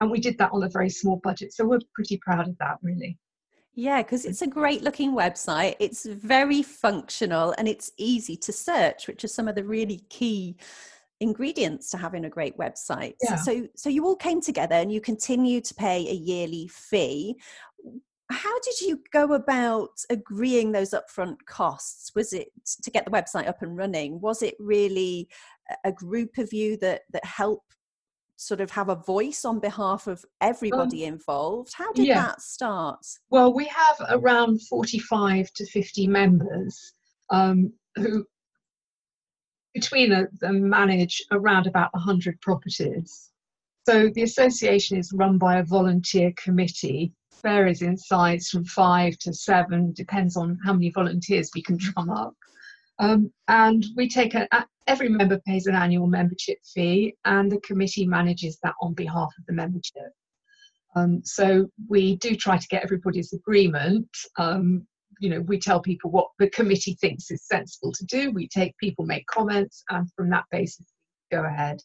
and 0.00 0.10
we 0.10 0.20
did 0.20 0.38
that 0.38 0.52
on 0.52 0.62
a 0.62 0.68
very 0.68 0.90
small 0.90 1.20
budget. 1.22 1.52
So 1.52 1.64
we're 1.64 1.80
pretty 1.94 2.18
proud 2.18 2.48
of 2.48 2.56
that, 2.58 2.78
really. 2.82 3.18
Yeah, 3.74 4.02
because 4.02 4.24
it's 4.24 4.40
a 4.40 4.46
great 4.46 4.82
looking 4.82 5.12
website. 5.12 5.76
It's 5.78 6.06
very 6.06 6.62
functional 6.62 7.54
and 7.58 7.68
it's 7.68 7.92
easy 7.98 8.36
to 8.38 8.52
search, 8.52 9.06
which 9.06 9.22
are 9.22 9.28
some 9.28 9.48
of 9.48 9.54
the 9.54 9.64
really 9.64 10.00
key 10.08 10.56
ingredients 11.20 11.90
to 11.90 11.98
having 11.98 12.24
a 12.24 12.30
great 12.30 12.56
website. 12.56 13.14
Yeah. 13.22 13.36
So 13.36 13.68
so 13.74 13.88
you 13.90 14.06
all 14.06 14.16
came 14.16 14.40
together 14.40 14.74
and 14.74 14.90
you 14.90 15.00
continue 15.00 15.60
to 15.60 15.74
pay 15.74 16.08
a 16.08 16.12
yearly 16.12 16.68
fee 16.68 17.36
how 18.30 18.58
did 18.60 18.80
you 18.80 19.00
go 19.12 19.34
about 19.34 19.90
agreeing 20.10 20.72
those 20.72 20.90
upfront 20.90 21.36
costs? 21.46 22.12
Was 22.14 22.32
it 22.32 22.48
to 22.82 22.90
get 22.90 23.04
the 23.04 23.10
website 23.10 23.48
up 23.48 23.62
and 23.62 23.76
running? 23.76 24.20
Was 24.20 24.42
it 24.42 24.56
really 24.58 25.28
a 25.84 25.92
group 25.92 26.38
of 26.38 26.52
you 26.52 26.76
that 26.78 27.02
that 27.12 27.24
help 27.24 27.62
sort 28.38 28.60
of 28.60 28.70
have 28.70 28.88
a 28.88 28.96
voice 28.96 29.44
on 29.44 29.60
behalf 29.60 30.06
of 30.06 30.24
everybody 30.40 31.06
um, 31.06 31.14
involved? 31.14 31.72
How 31.74 31.92
did 31.92 32.06
yeah. 32.06 32.20
that 32.20 32.42
start? 32.42 33.06
Well 33.30 33.52
we 33.54 33.66
have 33.66 33.96
around 34.10 34.60
45 34.62 35.52
to 35.54 35.66
50 35.66 36.06
members 36.08 36.92
um, 37.30 37.72
who 37.94 38.26
between 39.72 40.10
them 40.40 40.68
manage 40.68 41.22
around 41.32 41.66
about 41.66 41.92
100 41.92 42.40
properties. 42.40 43.30
So 43.86 44.10
the 44.14 44.22
association 44.22 44.96
is 44.96 45.12
run 45.12 45.38
by 45.38 45.58
a 45.58 45.64
volunteer 45.64 46.32
committee 46.36 47.12
varies 47.42 47.82
in 47.82 47.96
size 47.96 48.48
from 48.48 48.64
five 48.64 49.16
to 49.18 49.32
seven, 49.32 49.92
depends 49.92 50.36
on 50.36 50.58
how 50.64 50.72
many 50.72 50.90
volunteers 50.90 51.50
we 51.54 51.62
can 51.62 51.76
drum 51.80 52.10
up. 52.10 52.34
Um, 52.98 53.32
and 53.48 53.84
we 53.96 54.08
take 54.08 54.34
a, 54.34 54.48
every 54.86 55.08
member 55.08 55.40
pays 55.46 55.66
an 55.66 55.74
annual 55.74 56.06
membership 56.06 56.58
fee, 56.74 57.14
and 57.24 57.50
the 57.50 57.60
committee 57.60 58.06
manages 58.06 58.58
that 58.62 58.74
on 58.80 58.94
behalf 58.94 59.32
of 59.38 59.46
the 59.46 59.52
membership. 59.52 60.12
Um, 60.94 61.20
so 61.24 61.68
we 61.88 62.16
do 62.16 62.34
try 62.34 62.56
to 62.56 62.68
get 62.68 62.82
everybody's 62.82 63.32
agreement. 63.34 64.08
Um, 64.38 64.86
you 65.20 65.28
know, 65.28 65.40
we 65.42 65.58
tell 65.58 65.80
people 65.80 66.10
what 66.10 66.28
the 66.38 66.48
committee 66.50 66.96
thinks 67.00 67.30
is 67.30 67.46
sensible 67.46 67.92
to 67.92 68.04
do. 68.06 68.30
We 68.30 68.48
take 68.48 68.76
people 68.78 69.04
make 69.04 69.26
comments, 69.26 69.82
and 69.90 70.08
from 70.16 70.30
that 70.30 70.44
basis, 70.50 70.86
go 71.30 71.44
ahead. 71.44 71.80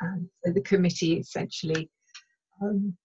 And 0.00 0.28
so 0.44 0.52
the 0.52 0.60
committee 0.62 1.14
essentially 1.18 1.88
um, 2.60 2.96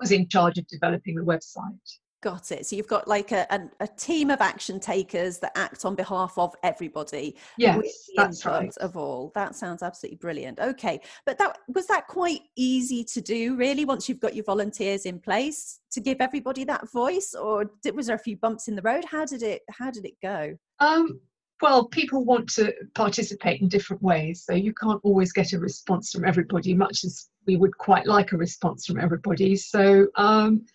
was 0.00 0.12
in 0.12 0.28
charge 0.28 0.58
of 0.58 0.66
developing 0.66 1.14
the 1.14 1.22
website. 1.22 1.98
Got 2.22 2.52
it. 2.52 2.66
So 2.66 2.76
you've 2.76 2.86
got 2.86 3.08
like 3.08 3.32
a, 3.32 3.46
a, 3.50 3.60
a, 3.80 3.88
team 3.88 4.30
of 4.30 4.40
action 4.40 4.78
takers 4.78 5.38
that 5.40 5.50
act 5.56 5.84
on 5.84 5.96
behalf 5.96 6.34
of 6.38 6.54
everybody. 6.62 7.36
Yes, 7.58 8.08
that's 8.14 8.46
right. 8.46 8.72
Of 8.76 8.96
all 8.96 9.32
that 9.34 9.56
sounds 9.56 9.82
absolutely 9.82 10.18
brilliant. 10.18 10.60
Okay, 10.60 11.00
but 11.26 11.36
that 11.38 11.58
was 11.74 11.88
that 11.88 12.06
quite 12.06 12.42
easy 12.54 13.02
to 13.02 13.20
do. 13.20 13.56
Really, 13.56 13.84
once 13.84 14.08
you've 14.08 14.20
got 14.20 14.36
your 14.36 14.44
volunteers 14.44 15.04
in 15.04 15.18
place 15.18 15.80
to 15.90 16.00
give 16.00 16.18
everybody 16.20 16.62
that 16.62 16.88
voice, 16.92 17.34
or 17.34 17.68
did, 17.82 17.96
was 17.96 18.06
there 18.06 18.14
a 18.14 18.20
few 18.20 18.36
bumps 18.36 18.68
in 18.68 18.76
the 18.76 18.82
road? 18.82 19.04
How 19.04 19.24
did 19.24 19.42
it 19.42 19.62
How 19.68 19.90
did 19.90 20.04
it 20.04 20.14
go? 20.22 20.56
Um, 20.78 21.18
well, 21.62 21.86
people 21.86 22.24
want 22.24 22.48
to 22.54 22.74
participate 22.94 23.62
in 23.62 23.68
different 23.68 24.02
ways, 24.02 24.44
so 24.44 24.52
you 24.52 24.74
can't 24.74 25.00
always 25.04 25.32
get 25.32 25.52
a 25.52 25.58
response 25.58 26.10
from 26.10 26.24
everybody, 26.24 26.74
much 26.74 27.04
as 27.04 27.28
we 27.46 27.56
would 27.56 27.78
quite 27.78 28.06
like 28.06 28.32
a 28.32 28.36
response 28.36 28.84
from 28.84 28.98
everybody. 28.98 29.54
So, 29.54 30.08
um, 30.16 30.66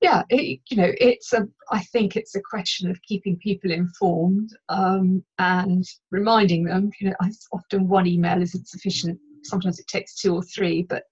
yeah, 0.00 0.22
it, 0.30 0.60
you 0.70 0.78
know, 0.78 0.90
it's 0.98 1.34
a. 1.34 1.46
I 1.70 1.80
think 1.84 2.16
it's 2.16 2.34
a 2.34 2.40
question 2.40 2.90
of 2.90 3.00
keeping 3.02 3.36
people 3.36 3.70
informed 3.70 4.56
um, 4.70 5.22
and 5.38 5.84
reminding 6.10 6.64
them. 6.64 6.90
You 7.00 7.10
know, 7.10 7.16
often 7.52 7.86
one 7.86 8.06
email 8.06 8.40
isn't 8.40 8.66
sufficient. 8.66 9.20
Sometimes 9.44 9.78
it 9.78 9.88
takes 9.88 10.14
two 10.14 10.34
or 10.34 10.42
three, 10.42 10.82
but 10.82 11.02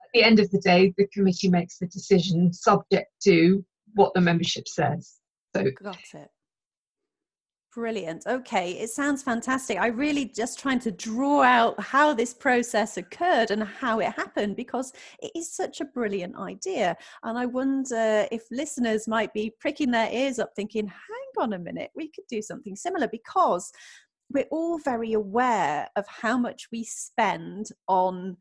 at 0.00 0.10
the 0.14 0.22
end 0.22 0.38
of 0.38 0.48
the 0.52 0.60
day, 0.60 0.94
the 0.96 1.08
committee 1.08 1.50
makes 1.50 1.78
the 1.78 1.86
decision 1.86 2.52
subject 2.52 3.10
to 3.24 3.64
what 3.94 4.14
the 4.14 4.20
membership 4.20 4.68
says. 4.68 5.16
So, 5.56 5.64
got 5.82 5.98
it. 6.14 6.30
Brilliant. 7.76 8.26
Okay, 8.26 8.70
it 8.70 8.88
sounds 8.88 9.22
fantastic. 9.22 9.76
I 9.76 9.88
really 9.88 10.24
just 10.24 10.58
trying 10.58 10.78
to 10.78 10.90
draw 10.90 11.42
out 11.42 11.78
how 11.78 12.14
this 12.14 12.32
process 12.32 12.96
occurred 12.96 13.50
and 13.50 13.62
how 13.62 13.98
it 14.00 14.14
happened 14.14 14.56
because 14.56 14.94
it 15.20 15.30
is 15.36 15.54
such 15.54 15.82
a 15.82 15.84
brilliant 15.84 16.36
idea. 16.36 16.96
And 17.22 17.36
I 17.36 17.44
wonder 17.44 18.26
if 18.32 18.44
listeners 18.50 19.06
might 19.06 19.30
be 19.34 19.52
pricking 19.60 19.90
their 19.90 20.10
ears 20.10 20.38
up 20.38 20.52
thinking, 20.56 20.86
hang 20.86 21.44
on 21.44 21.52
a 21.52 21.58
minute, 21.58 21.90
we 21.94 22.08
could 22.08 22.24
do 22.30 22.40
something 22.40 22.76
similar 22.76 23.08
because 23.08 23.70
we're 24.32 24.48
all 24.50 24.78
very 24.78 25.12
aware 25.12 25.86
of 25.96 26.06
how 26.08 26.38
much 26.38 26.68
we 26.72 26.82
spend 26.82 27.66
on 27.88 28.38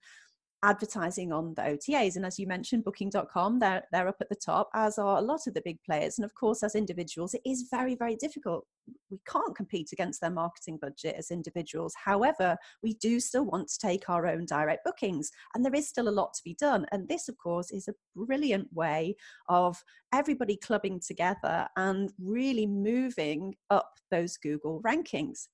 advertising 0.65 1.31
on 1.31 1.53
the 1.53 1.61
OTAs. 1.61 2.15
And 2.15 2.25
as 2.25 2.39
you 2.39 2.47
mentioned, 2.47 2.83
booking.com, 2.83 3.59
they're, 3.59 3.83
they're 3.91 4.07
up 4.07 4.17
at 4.19 4.29
the 4.29 4.35
top, 4.35 4.69
as 4.73 4.97
are 4.97 5.17
a 5.17 5.21
lot 5.21 5.45
of 5.45 5.53
the 5.53 5.61
big 5.61 5.77
players. 5.83 6.17
And 6.17 6.25
of 6.25 6.33
course, 6.33 6.63
as 6.63 6.75
individuals, 6.75 7.35
it 7.35 7.41
is 7.45 7.67
very, 7.69 7.95
very 7.95 8.15
difficult. 8.15 8.65
We 9.11 9.19
can't 9.27 9.55
compete 9.55 9.91
against 9.93 10.21
their 10.21 10.31
marketing 10.31 10.79
budget 10.81 11.15
as 11.17 11.29
individuals. 11.29 11.93
However, 12.03 12.57
we 12.81 12.95
do 12.95 13.19
still 13.19 13.45
want 13.45 13.67
to 13.69 13.79
take 13.79 14.09
our 14.09 14.25
own 14.25 14.45
direct 14.45 14.83
bookings, 14.83 15.31
and 15.53 15.63
there 15.63 15.75
is 15.75 15.87
still 15.87 16.09
a 16.09 16.09
lot 16.09 16.33
to 16.33 16.43
be 16.43 16.55
done. 16.55 16.87
And 16.91 17.07
this, 17.07 17.29
of 17.29 17.37
course, 17.37 17.71
is 17.71 17.87
a 17.87 17.95
brilliant 18.15 18.73
way 18.73 19.15
of 19.47 19.83
everybody 20.13 20.57
clubbing 20.57 20.99
together 20.99 21.67
and 21.77 22.11
really 22.19 22.65
moving 22.65 23.55
up 23.69 23.93
those 24.09 24.37
Google 24.37 24.81
rankings. 24.85 25.47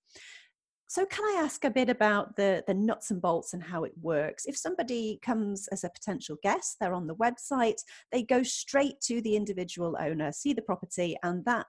So, 0.91 1.05
can 1.05 1.23
I 1.23 1.41
ask 1.41 1.63
a 1.63 1.69
bit 1.69 1.87
about 1.87 2.35
the, 2.35 2.65
the 2.67 2.73
nuts 2.73 3.11
and 3.11 3.21
bolts 3.21 3.53
and 3.53 3.63
how 3.63 3.85
it 3.85 3.93
works? 4.01 4.43
If 4.45 4.57
somebody 4.57 5.19
comes 5.21 5.69
as 5.69 5.85
a 5.85 5.89
potential 5.89 6.35
guest, 6.43 6.75
they're 6.81 6.93
on 6.93 7.07
the 7.07 7.15
website, 7.15 7.77
they 8.11 8.23
go 8.23 8.43
straight 8.43 8.99
to 9.03 9.21
the 9.21 9.37
individual 9.37 9.95
owner, 10.01 10.33
see 10.33 10.51
the 10.51 10.61
property, 10.61 11.15
and 11.23 11.45
that 11.45 11.67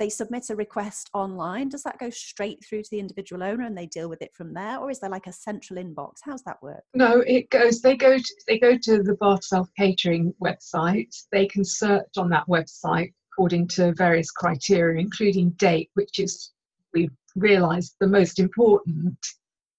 they 0.00 0.08
submit 0.08 0.50
a 0.50 0.56
request 0.56 1.10
online. 1.14 1.68
Does 1.68 1.84
that 1.84 2.00
go 2.00 2.10
straight 2.10 2.58
through 2.68 2.82
to 2.82 2.90
the 2.90 2.98
individual 2.98 3.44
owner 3.44 3.66
and 3.66 3.78
they 3.78 3.86
deal 3.86 4.08
with 4.08 4.20
it 4.20 4.34
from 4.34 4.52
there, 4.52 4.78
or 4.78 4.90
is 4.90 4.98
there 4.98 5.10
like 5.10 5.28
a 5.28 5.32
central 5.32 5.80
inbox? 5.80 6.14
How's 6.24 6.42
that 6.42 6.60
work? 6.60 6.82
No, 6.92 7.20
it 7.20 7.50
goes. 7.50 7.80
They 7.80 7.96
go. 7.96 8.18
To, 8.18 8.34
they 8.48 8.58
go 8.58 8.76
to 8.76 9.00
the 9.00 9.14
Bath 9.20 9.44
Self 9.44 9.68
Catering 9.78 10.34
website. 10.42 11.14
They 11.30 11.46
can 11.46 11.64
search 11.64 12.10
on 12.16 12.28
that 12.30 12.48
website 12.48 13.12
according 13.32 13.68
to 13.68 13.94
various 13.94 14.32
criteria, 14.32 15.00
including 15.00 15.50
date, 15.50 15.90
which 15.94 16.18
is 16.18 16.50
we 16.94 17.08
realised 17.36 17.94
the 18.00 18.06
most 18.06 18.38
important 18.38 19.16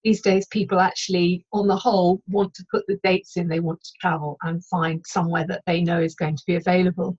these 0.04 0.20
days 0.20 0.46
people 0.48 0.80
actually 0.80 1.44
on 1.52 1.66
the 1.66 1.76
whole 1.76 2.20
want 2.28 2.52
to 2.54 2.64
put 2.70 2.84
the 2.86 2.98
dates 3.04 3.36
in 3.36 3.48
they 3.48 3.60
want 3.60 3.80
to 3.82 3.92
travel 4.00 4.36
and 4.42 4.64
find 4.66 5.02
somewhere 5.06 5.46
that 5.46 5.62
they 5.66 5.82
know 5.82 6.00
is 6.00 6.14
going 6.14 6.36
to 6.36 6.42
be 6.46 6.56
available 6.56 7.16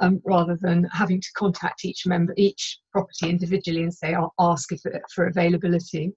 um, 0.00 0.20
rather 0.24 0.58
than 0.60 0.84
having 0.92 1.20
to 1.20 1.28
contact 1.36 1.84
each 1.84 2.06
member 2.06 2.32
each 2.36 2.78
property 2.90 3.28
individually 3.28 3.82
and 3.82 3.92
say 3.92 4.14
i'll 4.14 4.34
ask 4.38 4.72
if, 4.72 4.80
for 5.14 5.26
availability. 5.26 6.12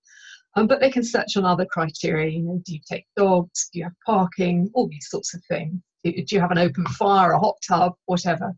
Um, 0.58 0.68
but 0.68 0.80
they 0.80 0.90
can 0.90 1.04
search 1.04 1.36
on 1.36 1.44
other 1.44 1.66
criteria 1.66 2.30
you 2.30 2.44
know 2.44 2.62
do 2.66 2.74
you 2.74 2.80
take 2.90 3.06
dogs 3.18 3.70
do 3.74 3.80
you 3.80 3.86
have 3.86 3.94
parking 4.06 4.70
all 4.74 4.88
these 4.88 5.08
sorts 5.10 5.34
of 5.34 5.44
things. 5.50 5.82
Do, 6.04 6.14
do 6.14 6.36
you 6.36 6.40
have 6.40 6.52
an 6.52 6.58
open 6.58 6.86
fire 6.86 7.32
a 7.32 7.40
hot 7.40 7.56
tub 7.68 7.94
whatever 8.06 8.54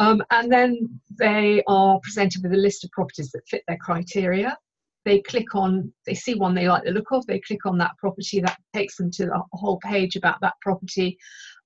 um, 0.00 0.22
and 0.30 0.50
then 0.50 1.00
they 1.18 1.62
are 1.68 2.00
presented 2.02 2.42
with 2.42 2.52
a 2.52 2.56
list 2.56 2.84
of 2.84 2.90
properties 2.90 3.30
that 3.30 3.46
fit 3.48 3.62
their 3.68 3.78
criteria 3.78 4.56
they 5.04 5.20
click 5.22 5.54
on, 5.54 5.92
they 6.06 6.14
see 6.14 6.34
one 6.34 6.54
they 6.54 6.68
like 6.68 6.84
the 6.84 6.90
look 6.90 7.10
of, 7.10 7.26
they 7.26 7.40
click 7.40 7.64
on 7.66 7.78
that 7.78 7.96
property, 7.98 8.40
that 8.40 8.58
takes 8.74 8.96
them 8.96 9.10
to 9.12 9.32
a 9.32 9.42
whole 9.52 9.78
page 9.78 10.16
about 10.16 10.40
that 10.40 10.54
property. 10.60 11.18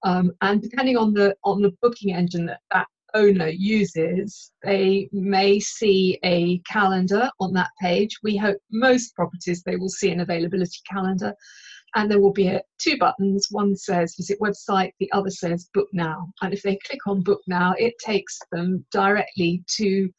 Um, 0.04 0.32
and 0.40 0.62
depending 0.62 0.96
on 0.96 1.14
the 1.14 1.34
on 1.44 1.62
the 1.62 1.72
booking 1.82 2.14
engine 2.14 2.46
that 2.46 2.60
that 2.72 2.86
owner 3.14 3.48
uses, 3.48 4.52
they 4.62 5.08
may 5.12 5.60
see 5.60 6.18
a 6.24 6.58
calendar 6.60 7.30
on 7.40 7.52
that 7.54 7.70
page. 7.80 8.18
We 8.22 8.36
hope 8.36 8.58
most 8.70 9.14
properties 9.14 9.62
they 9.62 9.76
will 9.76 9.88
see 9.88 10.10
an 10.10 10.20
availability 10.20 10.78
calendar, 10.90 11.34
and 11.94 12.10
there 12.10 12.20
will 12.20 12.32
be 12.32 12.48
a, 12.48 12.62
two 12.78 12.96
buttons. 12.98 13.48
One 13.50 13.76
says 13.76 14.14
visit 14.16 14.38
website, 14.40 14.92
the 14.98 15.10
other 15.12 15.30
says 15.30 15.68
book 15.74 15.88
now. 15.92 16.28
And 16.42 16.52
if 16.52 16.62
they 16.62 16.78
click 16.86 17.00
on 17.06 17.22
book 17.22 17.40
now, 17.46 17.74
it 17.78 17.94
takes 18.04 18.38
them 18.52 18.84
directly 18.90 19.62
to 19.76 20.10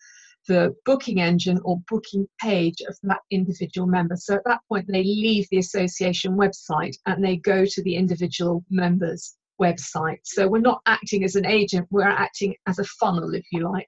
the 0.48 0.76
booking 0.86 1.20
engine 1.20 1.60
or 1.64 1.82
booking 1.90 2.28
page 2.40 2.82
of 2.88 2.96
that 3.04 3.22
individual 3.32 3.88
member. 3.88 4.16
So 4.16 4.36
at 4.36 4.44
that 4.46 4.62
point, 4.70 4.86
they 4.88 5.04
leave 5.04 5.48
the 5.50 5.58
association 5.58 6.38
website 6.38 6.96
and 7.06 7.24
they 7.24 7.38
go 7.38 7.66
to 7.66 7.84
the 7.84 7.96
individual 7.96 8.64
members' 8.70 9.36
website. 9.62 10.20
So 10.24 10.48
we're 10.48 10.60
not 10.60 10.82
acting 10.86 11.24
as 11.24 11.36
an 11.36 11.46
agent, 11.46 11.88
we're 11.90 12.04
acting 12.04 12.56
as 12.68 12.80
a 12.80 12.86
funnel, 13.00 13.34
if 13.34 13.46
you 13.52 13.70
like, 13.70 13.88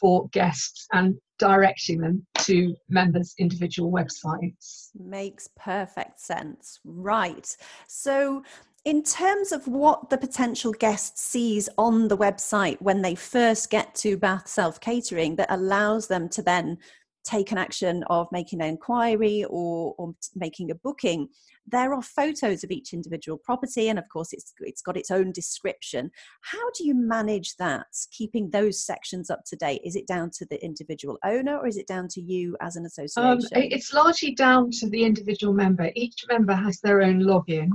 for 0.00 0.28
guests 0.30 0.86
and 0.92 1.16
directing 1.42 1.98
them 1.98 2.24
to 2.38 2.74
members' 2.88 3.34
individual 3.36 3.90
websites. 3.90 4.90
Makes 4.94 5.48
perfect 5.56 6.20
sense. 6.20 6.78
Right. 6.84 7.56
So 7.88 8.44
in 8.84 9.02
terms 9.02 9.50
of 9.50 9.66
what 9.66 10.08
the 10.08 10.18
potential 10.18 10.72
guest 10.72 11.18
sees 11.18 11.68
on 11.78 12.06
the 12.06 12.16
website 12.16 12.80
when 12.80 13.02
they 13.02 13.16
first 13.16 13.70
get 13.70 13.92
to 13.96 14.16
Bath 14.16 14.46
Self 14.46 14.80
Catering 14.80 15.34
that 15.36 15.50
allows 15.50 16.06
them 16.06 16.28
to 16.28 16.42
then 16.42 16.78
take 17.24 17.50
an 17.50 17.58
action 17.58 18.04
of 18.04 18.28
making 18.30 18.60
an 18.60 18.68
inquiry 18.68 19.44
or, 19.50 19.94
or 19.98 20.14
making 20.36 20.70
a 20.70 20.76
booking, 20.76 21.28
there 21.66 21.94
are 21.94 22.02
photos 22.02 22.64
of 22.64 22.70
each 22.70 22.92
individual 22.92 23.38
property, 23.38 23.88
and 23.88 23.98
of 23.98 24.08
course, 24.08 24.32
it's 24.32 24.52
it's 24.60 24.82
got 24.82 24.96
its 24.96 25.10
own 25.10 25.32
description. 25.32 26.10
How 26.42 26.70
do 26.76 26.84
you 26.84 26.94
manage 26.94 27.56
that? 27.56 27.86
Keeping 28.10 28.50
those 28.50 28.84
sections 28.84 29.30
up 29.30 29.44
to 29.46 29.56
date? 29.56 29.80
Is 29.84 29.96
it 29.96 30.06
down 30.06 30.30
to 30.38 30.46
the 30.46 30.62
individual 30.64 31.18
owner, 31.24 31.58
or 31.58 31.66
is 31.66 31.76
it 31.76 31.86
down 31.86 32.08
to 32.08 32.20
you 32.20 32.56
as 32.60 32.76
an 32.76 32.82
um, 32.82 32.86
association? 32.86 33.30
Um, 33.30 33.62
it's 33.70 33.92
largely 33.92 34.34
down 34.34 34.70
to 34.72 34.88
the 34.88 35.04
individual 35.04 35.52
member. 35.52 35.90
Each 35.94 36.24
member 36.28 36.54
has 36.54 36.80
their 36.80 37.02
own 37.02 37.20
login 37.20 37.70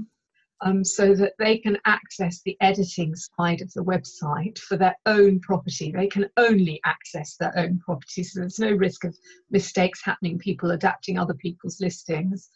um, 0.61 0.83
so 0.83 1.13
that 1.15 1.33
they 1.39 1.57
can 1.57 1.77
access 1.85 2.41
the 2.41 2.57
editing 2.61 3.15
side 3.15 3.61
of 3.61 3.71
the 3.73 3.83
website 3.83 4.57
for 4.57 4.77
their 4.77 4.95
own 5.05 5.39
property. 5.39 5.91
They 5.91 6.07
can 6.07 6.29
only 6.37 6.79
access 6.85 7.35
their 7.37 7.57
own 7.57 7.79
property, 7.79 8.23
so 8.23 8.39
there's 8.39 8.59
no 8.59 8.71
risk 8.71 9.03
of 9.03 9.15
mistakes 9.51 10.01
happening, 10.03 10.39
people 10.39 10.71
adapting 10.71 11.17
other 11.17 11.35
people's 11.35 11.79
listings. 11.79 12.49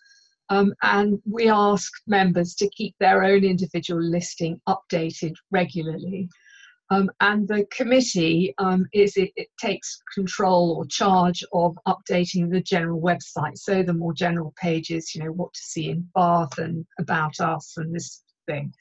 Um, 0.51 0.73
and 0.83 1.17
we 1.25 1.47
ask 1.47 1.89
members 2.07 2.53
to 2.55 2.69
keep 2.69 2.93
their 2.99 3.23
own 3.23 3.45
individual 3.45 4.01
listing 4.01 4.59
updated 4.67 5.33
regularly. 5.49 6.27
Um, 6.89 7.09
and 7.21 7.47
the 7.47 7.65
committee 7.71 8.53
um, 8.57 8.85
is 8.93 9.15
it, 9.15 9.31
it, 9.37 9.47
takes 9.57 10.01
control 10.13 10.75
or 10.77 10.85
charge 10.87 11.41
of 11.53 11.77
updating 11.87 12.51
the 12.51 12.59
general 12.59 12.99
website. 12.99 13.57
So 13.57 13.81
the 13.81 13.93
more 13.93 14.13
general 14.13 14.53
pages, 14.61 15.15
you 15.15 15.23
know, 15.23 15.31
what 15.31 15.53
to 15.53 15.61
see 15.61 15.89
in 15.89 16.09
Bath 16.13 16.57
and 16.57 16.85
about 16.99 17.39
us 17.39 17.77
and 17.77 17.95
this 17.95 18.21
thing, 18.45 18.73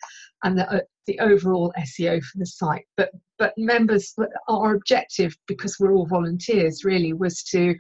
and 0.42 0.59
the, 0.59 0.68
uh, 0.68 0.80
the 1.06 1.20
overall 1.20 1.72
SEO 1.78 2.20
for 2.20 2.38
the 2.38 2.46
site. 2.46 2.85
But 2.96 3.12
but 3.38 3.54
members, 3.56 4.12
our 4.48 4.74
objective, 4.74 5.37
because 5.46 5.76
we're 5.78 5.94
all 5.94 6.06
volunteers, 6.06 6.85
really 6.85 7.12
was 7.12 7.44
to 7.44 7.76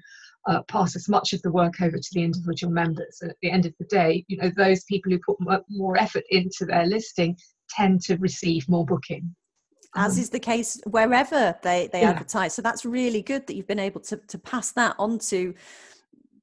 uh, 0.48 0.62
pass 0.68 0.96
as 0.96 1.08
much 1.08 1.32
of 1.32 1.42
the 1.42 1.52
work 1.52 1.80
over 1.80 1.96
to 1.96 2.08
the 2.12 2.22
individual 2.22 2.72
members. 2.72 3.18
And 3.20 3.30
at 3.30 3.36
the 3.42 3.50
end 3.50 3.66
of 3.66 3.74
the 3.78 3.86
day, 3.86 4.24
you 4.28 4.36
know, 4.36 4.50
those 4.56 4.84
people 4.84 5.12
who 5.12 5.18
put 5.18 5.38
more 5.68 5.98
effort 5.98 6.24
into 6.30 6.64
their 6.64 6.86
listing 6.86 7.36
tend 7.68 8.00
to 8.02 8.16
receive 8.16 8.68
more 8.68 8.84
booking 8.84 9.34
as 9.96 10.12
mm-hmm. 10.12 10.20
is 10.22 10.30
the 10.30 10.38
case 10.38 10.80
wherever 10.86 11.56
they, 11.62 11.88
they 11.92 12.02
yeah. 12.02 12.10
advertise. 12.10 12.54
So 12.54 12.62
that's 12.62 12.84
really 12.84 13.22
good 13.22 13.46
that 13.46 13.54
you've 13.54 13.66
been 13.66 13.78
able 13.78 14.00
to, 14.02 14.16
to 14.16 14.38
pass 14.38 14.72
that 14.72 14.94
on 14.98 15.18
to 15.30 15.54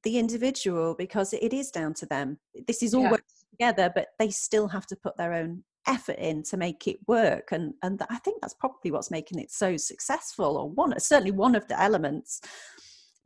the 0.04 0.18
individual 0.18 0.94
because 0.94 1.32
it 1.32 1.52
is 1.52 1.70
down 1.70 1.94
to 1.94 2.06
them. 2.06 2.38
This 2.66 2.82
is 2.82 2.94
all 2.94 3.04
yeah. 3.04 3.10
working 3.12 3.26
together, 3.52 3.90
but 3.94 4.08
they 4.18 4.30
still 4.30 4.68
have 4.68 4.86
to 4.88 4.96
put 4.96 5.16
their 5.16 5.32
own 5.32 5.64
effort 5.86 6.18
in 6.18 6.42
to 6.44 6.56
make 6.56 6.86
it 6.86 6.98
work. 7.06 7.48
And, 7.52 7.74
and 7.82 8.00
I 8.10 8.18
think 8.18 8.40
that's 8.40 8.54
probably 8.54 8.90
what's 8.90 9.10
making 9.10 9.38
it 9.38 9.50
so 9.50 9.76
successful, 9.76 10.56
or 10.58 10.68
one, 10.68 10.98
certainly 11.00 11.30
one 11.30 11.54
of 11.54 11.66
the 11.68 11.80
elements. 11.80 12.40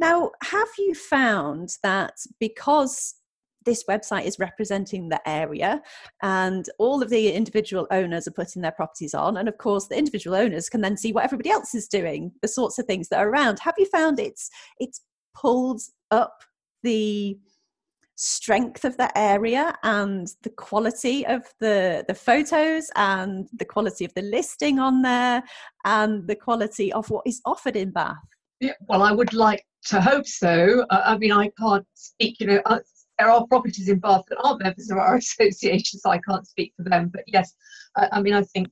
Now, 0.02 0.32
have 0.42 0.68
you 0.78 0.96
found 0.96 1.76
that 1.84 2.14
because 2.40 3.14
this 3.64 3.84
website 3.88 4.24
is 4.24 4.40
representing 4.40 5.08
the 5.08 5.20
area 5.28 5.80
and 6.22 6.68
all 6.80 7.04
of 7.04 7.08
the 7.08 7.30
individual 7.30 7.86
owners 7.92 8.26
are 8.26 8.32
putting 8.32 8.62
their 8.62 8.72
properties 8.72 9.14
on 9.14 9.36
and 9.36 9.48
of 9.48 9.56
course 9.58 9.86
the 9.86 9.96
individual 9.96 10.34
owners 10.36 10.68
can 10.68 10.80
then 10.80 10.96
see 10.96 11.12
what 11.12 11.22
everybody 11.22 11.50
else 11.50 11.72
is 11.72 11.86
doing 11.86 12.32
the 12.42 12.48
sorts 12.48 12.80
of 12.80 12.86
things 12.86 13.08
that 13.08 13.20
are 13.20 13.28
around 13.28 13.60
have 13.60 13.76
you 13.78 13.86
found 13.86 14.18
it's 14.18 14.50
it's 14.80 15.02
pulled 15.36 15.80
up 16.10 16.42
the 16.82 17.38
strength 18.16 18.84
of 18.84 18.96
the 18.96 19.16
area 19.16 19.72
and 19.84 20.26
the 20.42 20.50
quality 20.50 21.24
of 21.26 21.44
the 21.60 22.04
the 22.08 22.14
photos 22.14 22.90
and 22.96 23.48
the 23.52 23.64
quality 23.64 24.04
of 24.04 24.12
the 24.14 24.22
listing 24.22 24.80
on 24.80 25.02
there 25.02 25.40
and 25.84 26.26
the 26.26 26.34
quality 26.34 26.92
of 26.92 27.08
what 27.08 27.22
is 27.24 27.40
offered 27.44 27.76
in 27.76 27.92
bath? 27.92 28.16
Yeah, 28.58 28.72
well 28.88 29.04
i 29.04 29.12
would 29.12 29.32
like 29.32 29.64
to 29.84 30.00
hope 30.00 30.26
so 30.26 30.84
uh, 30.90 31.02
i 31.06 31.18
mean 31.18 31.32
i 31.32 31.50
can't 31.58 31.86
speak 31.94 32.38
you 32.40 32.46
know 32.46 32.62
uh, 32.66 32.78
there 33.18 33.30
are 33.30 33.46
properties 33.46 33.88
in 33.88 33.98
Bath 34.00 34.24
that 34.28 34.40
aren't 34.42 34.62
members 34.62 34.90
of 34.90 34.98
our 34.98 35.16
association, 35.24 36.00
so 36.00 36.10
I 36.10 36.18
can't 36.18 36.46
speak 36.46 36.72
for 36.76 36.88
them. 36.88 37.10
But 37.12 37.22
yes, 37.26 37.54
I, 37.96 38.08
I 38.12 38.22
mean, 38.22 38.34
I 38.34 38.42
think 38.42 38.68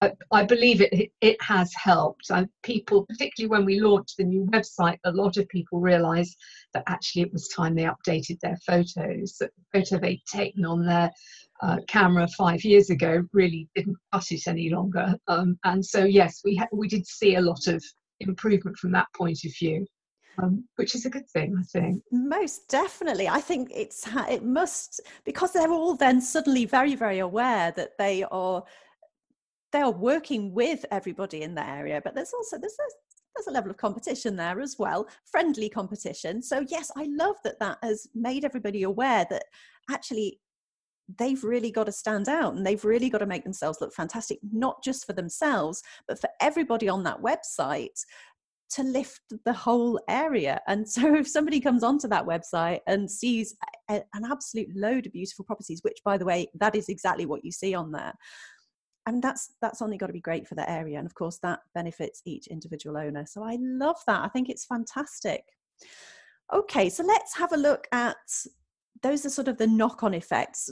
I, 0.00 0.12
I 0.32 0.44
believe 0.44 0.80
it, 0.80 1.10
it 1.20 1.42
has 1.42 1.72
helped. 1.74 2.30
People, 2.62 3.04
particularly 3.06 3.50
when 3.50 3.66
we 3.66 3.80
launched 3.80 4.16
the 4.16 4.24
new 4.24 4.46
website, 4.46 4.98
a 5.04 5.12
lot 5.12 5.36
of 5.36 5.48
people 5.48 5.78
realised 5.78 6.36
that 6.72 6.84
actually 6.86 7.22
it 7.22 7.32
was 7.32 7.48
time 7.48 7.74
they 7.74 7.84
updated 7.84 8.40
their 8.40 8.56
photos. 8.66 9.36
That 9.38 9.50
the 9.72 9.80
photo 9.80 9.98
they'd 9.98 10.22
taken 10.26 10.64
on 10.64 10.86
their 10.86 11.10
uh, 11.62 11.78
camera 11.86 12.26
five 12.38 12.64
years 12.64 12.88
ago 12.88 13.22
really 13.34 13.68
didn't 13.74 13.96
cut 14.12 14.24
it 14.30 14.46
any 14.46 14.70
longer. 14.70 15.14
Um, 15.28 15.58
and 15.64 15.84
so 15.84 16.04
yes, 16.04 16.40
we 16.44 16.56
ha- 16.56 16.68
we 16.72 16.88
did 16.88 17.06
see 17.06 17.34
a 17.34 17.42
lot 17.42 17.66
of 17.66 17.84
improvement 18.20 18.78
from 18.78 18.92
that 18.92 19.08
point 19.14 19.44
of 19.44 19.52
view 19.58 19.86
um, 20.42 20.64
which 20.76 20.94
is 20.94 21.06
a 21.06 21.10
good 21.10 21.28
thing, 21.28 21.56
I 21.58 21.62
think. 21.62 22.02
Most 22.10 22.68
definitely, 22.68 23.28
I 23.28 23.40
think 23.40 23.70
it's 23.74 24.06
it 24.28 24.44
must 24.44 25.00
because 25.24 25.52
they're 25.52 25.72
all 25.72 25.94
then 25.94 26.20
suddenly 26.20 26.64
very 26.64 26.94
very 26.94 27.18
aware 27.18 27.72
that 27.72 27.98
they 27.98 28.24
are 28.30 28.64
they 29.72 29.80
are 29.80 29.92
working 29.92 30.52
with 30.52 30.84
everybody 30.90 31.42
in 31.42 31.54
the 31.54 31.66
area, 31.66 32.00
but 32.02 32.14
there's 32.14 32.32
also 32.32 32.58
there's 32.58 32.76
a, 32.78 32.90
there's 33.36 33.46
a 33.46 33.52
level 33.52 33.70
of 33.70 33.76
competition 33.76 34.36
there 34.36 34.60
as 34.60 34.76
well, 34.78 35.08
friendly 35.30 35.68
competition. 35.68 36.42
So 36.42 36.64
yes, 36.68 36.90
I 36.96 37.08
love 37.10 37.36
that 37.44 37.60
that 37.60 37.78
has 37.82 38.08
made 38.14 38.44
everybody 38.44 38.82
aware 38.82 39.26
that 39.30 39.44
actually 39.90 40.40
they've 41.18 41.42
really 41.42 41.70
got 41.70 41.84
to 41.84 41.92
stand 41.92 42.28
out 42.28 42.54
and 42.54 42.64
they've 42.64 42.84
really 42.84 43.10
got 43.10 43.18
to 43.18 43.26
make 43.26 43.44
themselves 43.44 43.80
look 43.80 43.92
fantastic, 43.92 44.38
not 44.52 44.82
just 44.82 45.06
for 45.06 45.12
themselves, 45.12 45.82
but 46.06 46.20
for 46.20 46.30
everybody 46.40 46.88
on 46.88 47.02
that 47.04 47.20
website 47.20 48.04
to 48.70 48.82
lift 48.82 49.20
the 49.44 49.52
whole 49.52 50.00
area. 50.08 50.60
And 50.68 50.88
so 50.88 51.14
if 51.14 51.28
somebody 51.28 51.60
comes 51.60 51.82
onto 51.82 52.08
that 52.08 52.26
website 52.26 52.80
and 52.86 53.10
sees 53.10 53.56
a, 53.90 54.02
an 54.14 54.24
absolute 54.30 54.68
load 54.74 55.06
of 55.06 55.12
beautiful 55.12 55.44
properties, 55.44 55.80
which 55.82 55.98
by 56.04 56.16
the 56.16 56.24
way, 56.24 56.48
that 56.54 56.74
is 56.74 56.88
exactly 56.88 57.26
what 57.26 57.44
you 57.44 57.50
see 57.50 57.74
on 57.74 57.92
there. 57.92 58.12
And 59.06 59.22
that's 59.22 59.54
that's 59.60 59.82
only 59.82 59.96
got 59.96 60.06
to 60.06 60.12
be 60.12 60.20
great 60.20 60.46
for 60.46 60.54
the 60.54 60.70
area. 60.70 60.98
And 60.98 61.06
of 61.06 61.14
course 61.14 61.38
that 61.42 61.60
benefits 61.74 62.22
each 62.26 62.46
individual 62.46 62.96
owner. 62.96 63.26
So 63.26 63.42
I 63.42 63.56
love 63.60 63.96
that. 64.06 64.22
I 64.22 64.28
think 64.28 64.48
it's 64.48 64.66
fantastic. 64.66 65.42
Okay, 66.52 66.90
so 66.90 67.02
let's 67.04 67.36
have 67.36 67.52
a 67.52 67.56
look 67.56 67.86
at 67.92 68.16
those 69.02 69.24
are 69.24 69.30
sort 69.30 69.48
of 69.48 69.56
the 69.56 69.66
knock-on 69.66 70.14
effects 70.14 70.68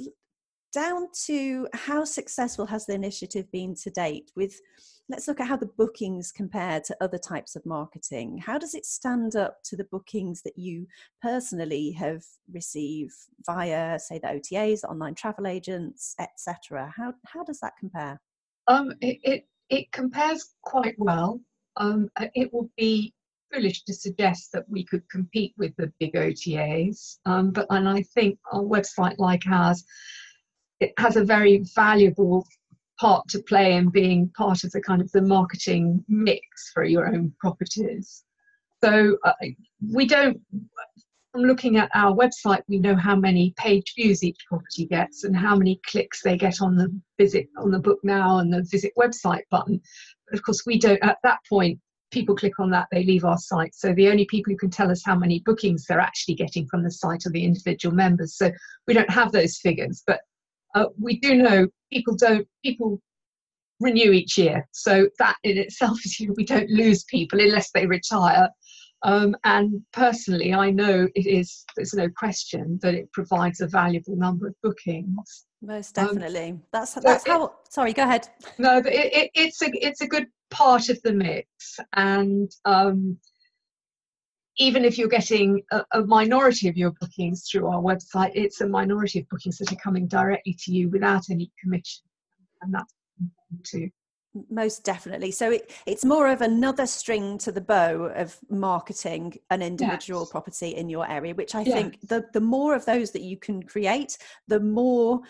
down 0.73 1.09
to 1.27 1.67
how 1.73 2.05
successful 2.05 2.67
has 2.67 2.87
the 2.87 2.95
initiative 2.95 3.51
been 3.51 3.75
to 3.75 3.91
date 3.91 4.31
with 4.37 4.61
let's 5.09 5.27
look 5.27 5.41
at 5.41 5.47
how 5.47 5.57
the 5.57 5.71
bookings 5.79 6.31
compare 6.31 6.81
to 6.81 6.97
other 7.01 7.19
types 7.19 7.57
of 7.57 7.65
marketing. 7.65 8.39
How 8.39 8.59
does 8.59 8.75
it 8.75 8.85
stand 8.85 9.37
up 9.37 9.57
to 9.65 9.77
the 9.77 9.89
bookings 9.91 10.43
that 10.43 10.59
you 10.59 10.87
personally 11.23 11.93
have 11.93 12.23
received 12.53 13.15
via 13.47 13.99
say 13.99 14.19
the 14.19 14.29
otas 14.29 14.85
online 14.85 15.15
travel 15.15 15.47
agents 15.47 16.15
etc 16.19 16.93
how 16.97 17.15
how 17.27 17.43
does 17.45 17.61
that 17.61 17.73
compare? 17.79 18.21
Um 18.67 18.93
it 19.01 19.19
it, 19.23 19.47
it 19.71 19.93
compares 19.93 20.55
quite 20.63 20.97
well. 20.99 21.41
Um 21.77 22.11
it 22.35 22.53
would 22.53 22.71
be 22.77 23.15
foolish 23.53 23.85
to 23.85 23.95
suggest 23.95 24.53
that 24.53 24.69
we 24.69 24.85
could 24.85 25.09
compete 25.09 25.55
with 25.57 25.75
the 25.77 25.91
big 25.99 26.13
otas 26.13 27.17
um 27.25 27.51
but 27.51 27.67
and 27.71 27.89
i 27.89 28.03
think 28.15 28.39
a 28.53 28.59
website 28.59 29.15
like 29.19 29.43
ours 29.51 29.85
it 30.81 30.93
has 30.99 31.17
a 31.17 31.25
very 31.25 31.65
valuable 31.75 32.47
part 32.99 33.29
to 33.29 33.39
play 33.41 33.75
in 33.75 33.91
being 33.91 34.29
part 34.37 34.65
of 34.65 34.71
the 34.73 34.81
kind 34.81 35.01
of 35.01 35.11
the 35.13 35.23
marketing 35.23 36.05
mix 36.09 36.71
for 36.73 36.85
your 36.85 37.07
own 37.09 37.33
properties. 37.41 38.25
So 38.83 39.19
uh, 39.25 39.33
we 39.93 40.07
don't, 40.07 40.41
from 41.33 41.43
looking 41.43 41.77
at 41.77 41.91
our 41.95 42.15
website, 42.15 42.63
we 42.69 42.79
know 42.79 42.97
how 42.97 43.17
many 43.17 43.55
page 43.57 43.93
views 43.97 44.25
each 44.25 44.39
property 44.49 44.87
gets 44.87 45.25
and 45.25 45.37
how 45.37 45.57
many 45.57 45.81
clicks 45.87 46.23
they 46.23 46.37
get 46.37 46.61
on 46.61 46.77
the 46.77 46.89
visit 47.19 47.49
on 47.59 47.71
the 47.71 47.79
book 47.79 47.99
now 48.03 48.39
and 48.39 48.53
the 48.53 48.63
visit 48.63 48.93
website 48.97 49.43
button. 49.51 49.81
But 50.27 50.39
of 50.39 50.45
course, 50.45 50.63
we 50.67 50.79
don't, 50.79 51.03
at 51.03 51.19
that 51.23 51.39
point, 51.49 51.79
people 52.11 52.35
click 52.35 52.59
on 52.59 52.71
that, 52.71 52.89
they 52.91 53.05
leave 53.05 53.25
our 53.25 53.37
site. 53.37 53.75
So 53.75 53.93
the 53.93 54.09
only 54.09 54.25
people 54.27 54.53
who 54.53 54.57
can 54.57 54.71
tell 54.71 54.91
us 54.91 55.03
how 55.05 55.15
many 55.15 55.43
bookings 55.45 55.85
they're 55.85 56.01
actually 56.01 56.37
getting 56.37 56.67
from 56.67 56.83
the 56.83 56.91
site 56.91 57.27
are 57.27 57.31
the 57.31 57.45
individual 57.45 57.95
members. 57.95 58.37
So 58.37 58.51
we 58.87 58.95
don't 58.95 59.11
have 59.11 59.31
those 59.31 59.59
figures. 59.59 60.03
But 60.07 60.21
uh, 60.79 60.89
we 61.01 61.19
do 61.21 61.35
know 61.35 61.67
people 61.93 62.17
don't 62.17 62.47
people 62.65 63.01
renew 63.81 64.13
each 64.13 64.37
year. 64.37 64.67
So 64.73 65.09
that 65.19 65.37
in 65.45 65.59
itself 65.59 65.99
is 66.05 66.21
we 66.37 66.45
don't 66.45 66.71
lose 66.71 67.05
people 67.05 67.41
unless 67.41 67.71
they 67.73 67.87
retire. 67.87 68.49
Um, 69.05 69.37
and 69.45 69.81
personally 69.93 70.53
i 70.53 70.73
know 70.73 71.07
it 71.15 71.25
is 71.25 71.65
there's 71.77 71.95
no 71.95 72.09
question 72.17 72.81
that 72.83 72.95
it 72.95 73.13
provides 73.13 73.61
a 73.61 73.69
valuable 73.69 74.17
number 74.17 74.49
of 74.49 74.55
bookings. 74.61 75.47
Most 75.63 75.97
um, 75.99 76.07
definitely. 76.07 76.51
Um, 76.51 76.63
that's 76.73 76.95
that's 76.95 77.25
so 77.25 77.31
how 77.31 77.55
sorry 77.71 77.93
go 77.93 78.03
ahead. 78.03 78.29
No 78.59 78.83
but 78.83 78.93
it, 78.93 79.13
it, 79.15 79.31
it's 79.35 79.63
a 79.63 79.71
it's 79.87 80.01
a 80.01 80.09
good 80.09 80.27
part 80.51 80.89
of 80.89 81.01
the 81.03 81.13
mix. 81.13 81.79
And 81.95 82.51
um, 82.65 83.19
even 84.59 84.85
if 84.85 84.99
you're 84.99 85.09
getting 85.09 85.63
a, 85.73 85.85
a, 85.93 86.03
minority 86.03 86.69
of 86.69 86.77
your 86.77 86.91
bookings 87.01 87.49
through 87.49 87.67
our 87.69 87.81
website, 87.81 88.33
it's 88.35 88.61
a 88.61 88.69
minority 88.69 89.21
of 89.21 89.29
bookings 89.29 89.59
that 89.59 89.73
are 89.73 89.77
coming 89.77 90.07
directly 90.07 90.57
to 90.65 90.73
you 90.73 90.89
without 90.89 91.31
any 91.31 91.51
commission. 91.63 92.05
And 92.63 92.75
that's 92.75 92.93
too. 93.65 93.91
Most 94.51 94.85
definitely. 94.85 95.31
So 95.31 95.53
it, 95.53 95.73
it's 95.87 96.05
more 96.05 96.29
of 96.29 96.43
another 96.43 96.87
string 96.87 97.39
to 97.39 97.53
the 97.53 97.61
bow 97.61 98.13
of 98.15 98.37
marketing 98.51 99.39
an 99.51 99.63
individual 99.63 100.21
yes. 100.23 100.31
property 100.31 100.69
in 100.69 100.89
your 100.89 101.11
area, 101.11 101.35
which 101.35 101.55
I 101.55 101.63
yes. 101.63 101.75
think 101.75 102.09
the, 102.09 102.27
the 102.33 102.41
more 102.41 102.75
of 102.75 102.85
those 102.85 103.11
that 103.13 103.23
you 103.23 103.37
can 103.37 103.63
create, 103.63 104.19
the 104.47 104.61
more 104.61 105.21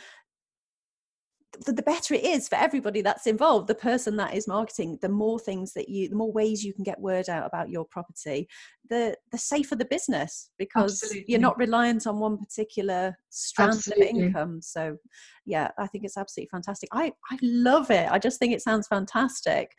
the, 1.64 1.72
the 1.72 1.82
better 1.82 2.14
it 2.14 2.24
is 2.24 2.48
for 2.48 2.56
everybody 2.56 3.00
that's 3.00 3.26
involved 3.26 3.66
the 3.66 3.74
person 3.74 4.16
that 4.16 4.34
is 4.34 4.48
marketing 4.48 4.98
the 5.02 5.08
more 5.08 5.38
things 5.38 5.72
that 5.72 5.88
you 5.88 6.08
the 6.08 6.16
more 6.16 6.32
ways 6.32 6.64
you 6.64 6.72
can 6.72 6.84
get 6.84 7.00
word 7.00 7.28
out 7.28 7.46
about 7.46 7.68
your 7.70 7.84
property 7.84 8.48
the 8.90 9.16
the 9.32 9.38
safer 9.38 9.76
the 9.76 9.84
business 9.84 10.50
because 10.58 11.02
absolutely. 11.02 11.24
you're 11.28 11.40
not 11.40 11.58
reliant 11.58 12.06
on 12.06 12.18
one 12.18 12.38
particular 12.38 13.16
strand 13.30 13.74
absolutely. 13.74 14.08
of 14.08 14.16
income 14.16 14.60
so 14.60 14.96
yeah 15.44 15.68
i 15.78 15.86
think 15.86 16.04
it's 16.04 16.16
absolutely 16.16 16.48
fantastic 16.50 16.88
i 16.92 17.12
i 17.30 17.38
love 17.42 17.90
it 17.90 18.10
i 18.10 18.18
just 18.18 18.38
think 18.38 18.52
it 18.52 18.62
sounds 18.62 18.86
fantastic 18.86 19.72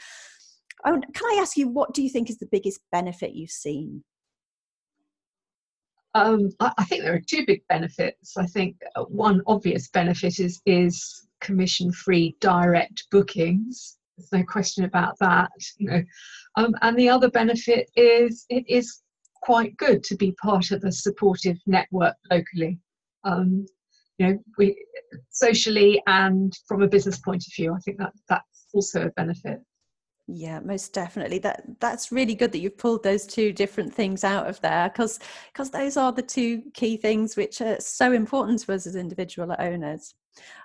can 0.85 1.03
i 1.23 1.37
ask 1.41 1.57
you 1.57 1.67
what 1.67 1.93
do 1.93 2.01
you 2.01 2.09
think 2.09 2.29
is 2.29 2.37
the 2.37 2.49
biggest 2.51 2.79
benefit 2.91 3.33
you've 3.33 3.49
seen 3.49 4.03
um, 6.15 6.49
I, 6.59 6.71
I, 6.79 6.85
think 6.85 7.03
there 7.03 7.13
are 7.13 7.21
two 7.21 7.45
big 7.45 7.61
benefits. 7.69 8.35
I 8.35 8.47
think 8.47 8.77
uh, 8.95 9.03
one 9.03 9.41
obvious 9.45 9.89
benefit 9.89 10.39
is 10.39 10.59
is 10.65 11.28
commission 11.41 11.91
free 11.91 12.35
direct 12.39 13.05
bookings. 13.11 13.97
There's 14.17 14.31
no 14.31 14.43
question 14.43 14.85
about 14.85 15.17
that. 15.19 15.51
You 15.77 15.89
know, 15.89 16.03
um, 16.55 16.75
and 16.81 16.97
the 16.97 17.09
other 17.09 17.29
benefit 17.29 17.89
is 17.95 18.45
it 18.49 18.65
is 18.67 19.01
quite 19.41 19.75
good 19.77 20.03
to 20.03 20.15
be 20.15 20.33
part 20.33 20.71
of 20.71 20.83
a 20.83 20.91
supportive 20.91 21.57
network 21.65 22.15
locally. 22.29 22.77
Um, 23.23 23.65
you 24.17 24.27
know, 24.27 24.39
we 24.57 24.75
socially 25.29 26.01
and 26.07 26.53
from 26.67 26.81
a 26.81 26.87
business 26.87 27.19
point 27.19 27.45
of 27.47 27.53
view, 27.55 27.73
I 27.73 27.79
think 27.79 27.97
that 27.97 28.13
that's 28.27 28.67
also 28.73 29.05
a 29.05 29.11
benefit. 29.11 29.59
Yeah, 30.31 30.59
most 30.59 30.93
definitely. 30.93 31.39
That 31.39 31.63
that's 31.79 32.11
really 32.11 32.35
good 32.35 32.51
that 32.51 32.59
you've 32.59 32.77
pulled 32.77 33.01
those 33.01 33.25
two 33.25 33.51
different 33.51 33.91
things 33.91 34.23
out 34.23 34.47
of 34.47 34.61
there 34.61 34.89
because 34.89 35.19
because 35.51 35.71
those 35.71 35.97
are 35.97 36.11
the 36.11 36.21
two 36.21 36.61
key 36.75 36.97
things 36.97 37.35
which 37.35 37.61
are 37.61 37.79
so 37.79 38.11
important 38.11 38.59
to 38.59 38.73
us 38.73 38.85
as 38.85 38.95
individual 38.95 39.55
owners. 39.57 40.13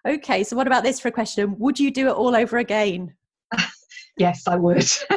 Okay, 0.07 0.45
so 0.45 0.55
what 0.55 0.67
about 0.67 0.83
this 0.83 1.01
for 1.01 1.09
a 1.09 1.13
question? 1.13 1.59
Would 1.59 1.81
you 1.81 1.91
do 1.91 2.09
it 2.09 2.13
all 2.13 2.37
over 2.37 2.59
again? 2.59 3.15
yes, 4.19 4.47
I 4.47 4.57
would. 4.57 4.85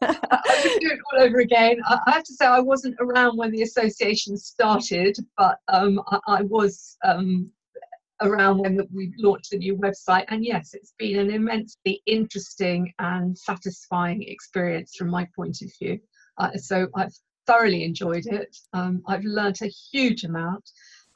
I 0.00 0.60
would 0.62 0.80
do 0.80 0.90
it 0.92 0.98
all 1.12 1.24
over 1.24 1.38
again. 1.38 1.78
I, 1.84 2.12
have 2.12 2.22
to 2.22 2.34
say, 2.34 2.46
I 2.46 2.60
wasn't 2.60 2.94
around 3.00 3.36
when 3.36 3.50
the 3.50 3.62
association 3.62 4.36
started, 4.36 5.18
but 5.36 5.58
um, 5.66 6.00
I, 6.06 6.20
I, 6.28 6.42
was 6.42 6.96
um, 7.04 7.50
around 8.22 8.58
when 8.58 8.80
we 8.92 9.12
launched 9.18 9.50
the 9.50 9.58
new 9.58 9.76
website. 9.76 10.24
And 10.28 10.44
yes, 10.44 10.74
it's 10.74 10.94
been 10.98 11.18
an 11.18 11.30
immensely 11.30 12.02
interesting 12.06 12.92
and 12.98 13.36
satisfying 13.36 14.22
experience 14.22 14.96
from 14.96 15.08
my 15.08 15.26
point 15.36 15.62
of 15.62 15.70
view. 15.78 16.00
Uh, 16.38 16.56
so 16.56 16.88
I've 16.94 17.14
thoroughly 17.46 17.84
enjoyed 17.84 18.26
it. 18.26 18.56
Um, 18.72 19.02
I've 19.06 19.24
learnt 19.24 19.62
a 19.62 19.66
huge 19.66 20.24
amount. 20.24 20.70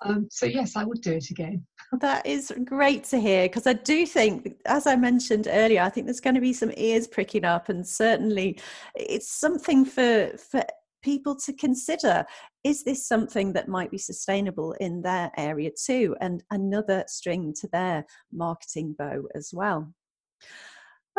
Um, 0.04 0.28
so 0.30 0.46
yes, 0.46 0.76
I 0.76 0.84
would 0.84 1.00
do 1.00 1.12
it 1.12 1.30
again. 1.30 1.64
That 2.00 2.24
is 2.24 2.50
great 2.64 3.04
to 3.10 3.20
hear 3.20 3.44
because 3.44 3.66
I 3.66 3.74
do 3.74 4.06
think, 4.06 4.56
as 4.64 4.86
I 4.86 4.96
mentioned 4.96 5.46
earlier, 5.50 5.82
I 5.82 5.90
think 5.90 6.06
there's 6.06 6.22
going 6.22 6.36
to 6.36 6.40
be 6.40 6.54
some 6.54 6.72
ears 6.74 7.06
pricking 7.06 7.44
up, 7.44 7.68
and 7.68 7.86
certainly 7.86 8.58
it's 8.94 9.28
something 9.28 9.84
for 9.84 10.32
for 10.38 10.64
people 11.02 11.36
to 11.36 11.52
consider. 11.52 12.24
Is 12.64 12.84
this 12.84 13.06
something 13.06 13.52
that 13.52 13.68
might 13.68 13.90
be 13.90 13.98
sustainable 13.98 14.72
in 14.74 15.02
their 15.02 15.30
area 15.36 15.70
too, 15.70 16.16
and 16.20 16.42
another 16.50 17.04
string 17.06 17.54
to 17.60 17.68
their 17.68 18.04
marketing 18.32 18.94
bow 18.98 19.24
as 19.34 19.50
well? 19.52 19.92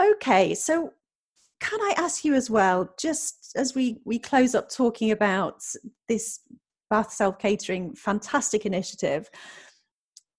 Okay, 0.02 0.56
so 0.56 0.92
can 1.60 1.80
I 1.82 1.94
ask 1.98 2.26
you 2.26 2.34
as 2.34 2.50
well, 2.50 2.94
just 3.00 3.54
as 3.56 3.74
we 3.76 4.00
we 4.06 4.20
close 4.20 4.56
up 4.56 4.70
talking 4.70 5.12
about 5.12 5.62
this 6.10 6.40
Bath 6.90 7.12
Self 7.12 7.40
Catering, 7.40 7.96
fantastic 7.96 8.66
initiative. 8.68 9.30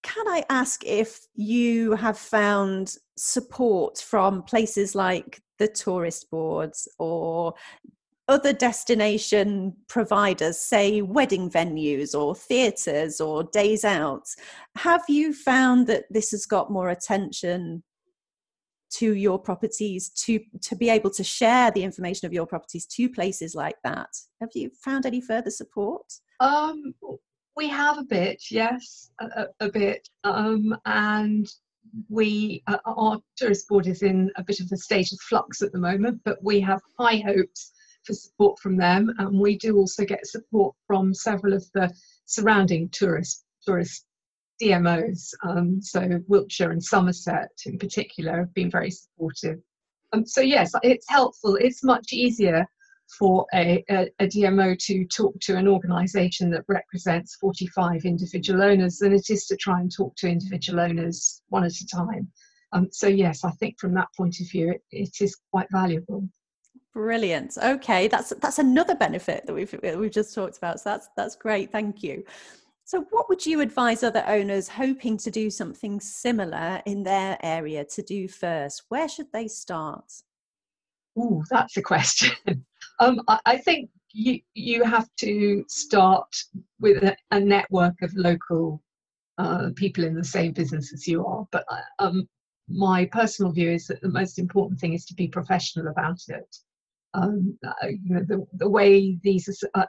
Can 0.04 0.28
I 0.28 0.44
ask 0.50 0.85
if 0.85 1.26
you 1.35 1.94
have 1.94 2.18
found 2.18 2.94
support 3.16 3.98
from 3.98 4.42
places 4.42 4.94
like 4.94 5.40
the 5.59 5.66
tourist 5.66 6.30
boards 6.30 6.87
or 6.98 7.54
other 8.26 8.52
destination 8.52 9.74
providers, 9.88 10.58
say 10.58 11.02
wedding 11.02 11.50
venues 11.50 12.18
or 12.18 12.34
theatres 12.34 13.20
or 13.20 13.44
days 13.44 13.84
out? 13.84 14.26
Have 14.76 15.04
you 15.08 15.32
found 15.34 15.87
that 15.88 16.04
this 16.10 16.30
has 16.30 16.46
got 16.46 16.70
more 16.70 16.88
attention 16.88 17.82
to 18.94 19.14
your 19.14 19.38
properties 19.38 20.08
to 20.10 20.40
to 20.60 20.76
be 20.76 20.88
able 20.88 21.10
to 21.10 21.24
share 21.24 21.70
the 21.72 21.82
information 21.82 22.26
of 22.26 22.32
your 22.32 22.46
properties 22.46 22.87
to 22.87 23.08
places 23.08 23.54
like 23.54 23.76
that 23.82 24.10
have 24.40 24.50
you 24.54 24.70
found 24.84 25.04
any 25.04 25.20
further 25.20 25.50
support 25.50 26.04
um 26.40 26.94
we 27.56 27.68
have 27.68 27.98
a 27.98 28.04
bit 28.04 28.40
yes 28.50 29.10
a, 29.20 29.46
a 29.60 29.68
bit 29.68 30.08
um 30.22 30.76
and 30.87 31.48
we 32.08 32.62
uh, 32.66 32.78
our 32.87 33.18
tourist 33.37 33.68
board 33.68 33.87
is 33.87 34.02
in 34.02 34.30
a 34.37 34.44
bit 34.44 34.60
of 34.60 34.70
a 34.72 34.76
state 34.76 35.12
of 35.12 35.18
flux 35.20 35.60
at 35.60 35.72
the 35.72 35.78
moment 35.78 36.20
but 36.24 36.38
we 36.42 36.60
have 36.60 36.80
high 36.98 37.22
hopes 37.26 37.72
for 38.06 38.14
support 38.14 38.58
from 38.58 38.76
them 38.76 39.12
and 39.18 39.38
we 39.38 39.56
do 39.56 39.76
also 39.76 40.04
get 40.04 40.26
support 40.26 40.74
from 40.86 41.14
several 41.14 41.52
of 41.52 41.64
the 41.74 41.92
surrounding 42.26 42.88
tourist 42.90 43.44
tourist 43.64 44.06
DMOs, 44.62 45.34
um, 45.42 45.80
so 45.82 46.20
Wiltshire 46.28 46.70
and 46.70 46.82
Somerset 46.82 47.50
in 47.66 47.78
particular, 47.78 48.38
have 48.38 48.54
been 48.54 48.70
very 48.70 48.90
supportive. 48.90 49.58
Um, 50.12 50.24
so 50.24 50.40
yes, 50.40 50.72
it's 50.82 51.06
helpful. 51.08 51.56
It's 51.56 51.82
much 51.82 52.12
easier 52.12 52.66
for 53.18 53.46
a, 53.52 53.84
a, 53.90 54.08
a 54.20 54.26
DMO 54.26 54.78
to 54.78 55.04
talk 55.06 55.38
to 55.40 55.56
an 55.56 55.68
organisation 55.68 56.50
that 56.50 56.64
represents 56.68 57.36
45 57.36 58.04
individual 58.04 58.62
owners 58.62 58.98
than 58.98 59.12
it 59.12 59.28
is 59.28 59.46
to 59.46 59.56
try 59.56 59.80
and 59.80 59.94
talk 59.94 60.14
to 60.16 60.28
individual 60.28 60.80
owners 60.80 61.42
one 61.48 61.64
at 61.64 61.72
a 61.72 61.86
time. 61.86 62.30
Um, 62.72 62.88
so 62.90 63.08
yes, 63.08 63.44
I 63.44 63.50
think 63.52 63.78
from 63.78 63.94
that 63.94 64.08
point 64.16 64.40
of 64.40 64.50
view, 64.50 64.70
it, 64.70 64.82
it 64.90 65.16
is 65.20 65.36
quite 65.50 65.66
valuable. 65.70 66.28
Brilliant. 66.94 67.59
Okay, 67.61 68.07
that's 68.07 68.33
that's 68.40 68.61
another 68.61 68.94
benefit 68.94 69.46
that 69.46 69.52
we've 69.52 69.74
we've 69.83 70.12
just 70.12 70.33
talked 70.33 70.57
about. 70.57 70.78
So 70.78 70.90
that's 70.90 71.09
that's 71.16 71.35
great. 71.35 71.72
Thank 71.72 72.04
you. 72.04 72.24
So, 72.87 73.07
what 73.11 73.28
would 73.28 73.44
you 73.44 73.61
advise 73.61 74.02
other 74.02 74.22
owners 74.28 74.68
hoping 74.68 75.16
to 75.18 75.30
do 75.30 75.50
something 75.50 76.00
similar 76.00 76.83
in 76.85 77.02
their 77.02 77.38
area 77.42 77.85
to 77.87 78.02
do 78.02 78.28
first? 78.28 78.85
Where 78.90 79.09
should 79.09 79.33
they 79.33 79.48
start? 79.48 80.04
Oh, 81.16 81.42
that's 81.50 81.76
a 81.78 81.83
question. 81.83 82.33
um, 83.00 83.20
I, 83.26 83.40
I, 83.46 83.57
think 83.57 83.90
you 84.12 84.40
you 84.52 84.85
have 84.85 85.09
to 85.20 85.64
start 85.66 86.28
with 86.78 87.02
a, 87.02 87.16
a 87.30 87.40
network 87.40 88.02
of 88.02 88.14
local 88.14 88.83
uh, 89.38 89.70
people 89.74 90.04
in 90.04 90.14
the 90.14 90.22
same 90.22 90.52
business 90.52 90.92
as 90.92 91.09
you 91.09 91.26
are. 91.26 91.46
But 91.50 91.64
uh, 91.68 91.80
um, 91.98 92.28
my 92.68 93.07
personal 93.07 93.50
view 93.50 93.72
is 93.72 93.87
that 93.87 94.02
the 94.02 94.11
most 94.11 94.38
important 94.38 94.78
thing 94.78 94.92
is 94.92 95.07
to 95.07 95.14
be 95.14 95.26
professional 95.26 95.88
about 95.88 96.20
it. 96.28 96.57
Um, 97.14 97.57
uh, 97.66 97.87
you 97.87 98.14
know, 98.14 98.24
the, 98.27 98.44
the 98.55 98.68
way 98.68 99.18
these 99.22 99.48
uh, 99.74 99.87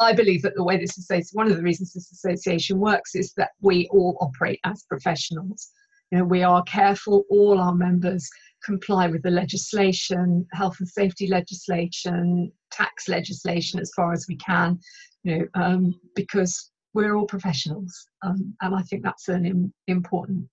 I 0.00 0.12
believe 0.12 0.42
that 0.42 0.54
the 0.56 0.64
way 0.64 0.78
this 0.78 0.98
association, 0.98 1.36
one 1.36 1.50
of 1.50 1.56
the 1.56 1.62
reasons 1.62 1.92
this 1.92 2.10
association 2.10 2.78
works 2.78 3.14
is 3.14 3.32
that 3.36 3.50
we 3.60 3.88
all 3.92 4.16
operate 4.20 4.58
as 4.64 4.84
professionals. 4.88 5.70
You 6.10 6.18
know, 6.18 6.24
we 6.24 6.42
are 6.42 6.62
careful, 6.64 7.24
all 7.30 7.60
our 7.60 7.74
members 7.74 8.28
comply 8.64 9.06
with 9.06 9.22
the 9.22 9.30
legislation, 9.30 10.46
health 10.52 10.76
and 10.80 10.88
safety 10.88 11.26
legislation, 11.26 12.52
tax 12.70 13.08
legislation 13.08 13.80
as 13.80 13.92
far 13.94 14.12
as 14.12 14.26
we 14.28 14.36
can, 14.36 14.78
you 15.22 15.38
know, 15.38 15.46
um, 15.54 15.94
because 16.14 16.70
we're 16.94 17.14
all 17.14 17.26
professionals. 17.26 18.06
Um, 18.22 18.54
and 18.60 18.74
I 18.74 18.82
think 18.82 19.02
that's 19.02 19.28
an 19.28 19.46
Im- 19.46 19.74
important 19.86 20.48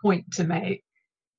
point 0.00 0.24
to 0.34 0.44
make. 0.44 0.82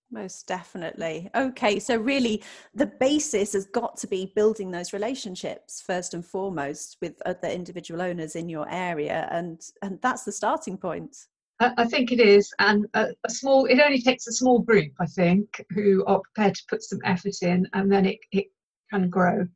Most 0.09 0.47
definitely. 0.47 1.29
Okay, 1.35 1.79
so 1.79 1.97
really 1.97 2.41
the 2.73 2.85
basis 2.85 3.53
has 3.53 3.65
got 3.65 3.97
to 3.97 4.07
be 4.07 4.31
building 4.35 4.71
those 4.71 4.93
relationships 4.93 5.81
first 5.85 6.13
and 6.13 6.25
foremost 6.25 6.97
with 7.01 7.21
other 7.25 7.49
individual 7.49 8.01
owners 8.01 8.35
in 8.35 8.47
your 8.47 8.69
area 8.69 9.27
and 9.31 9.61
and 9.81 9.99
that's 10.01 10.23
the 10.23 10.31
starting 10.31 10.77
point. 10.77 11.15
I 11.59 11.85
think 11.85 12.11
it 12.11 12.19
is, 12.19 12.53
and 12.59 12.85
a, 12.93 13.07
a, 13.23 13.29
small. 13.29 13.65
It 13.65 13.79
only 13.79 13.99
takes 13.99 14.27
a 14.27 14.31
small 14.31 14.59
group, 14.59 14.91
I 14.99 15.07
think, 15.07 15.65
who 15.71 16.05
are 16.05 16.21
prepared 16.21 16.53
to 16.53 16.63
put 16.69 16.83
some 16.83 16.99
effort 17.03 17.37
in, 17.41 17.67
and 17.73 17.91
then 17.91 18.05
it 18.05 18.19
it 18.31 18.45
can 18.91 19.09
grow. 19.09 19.47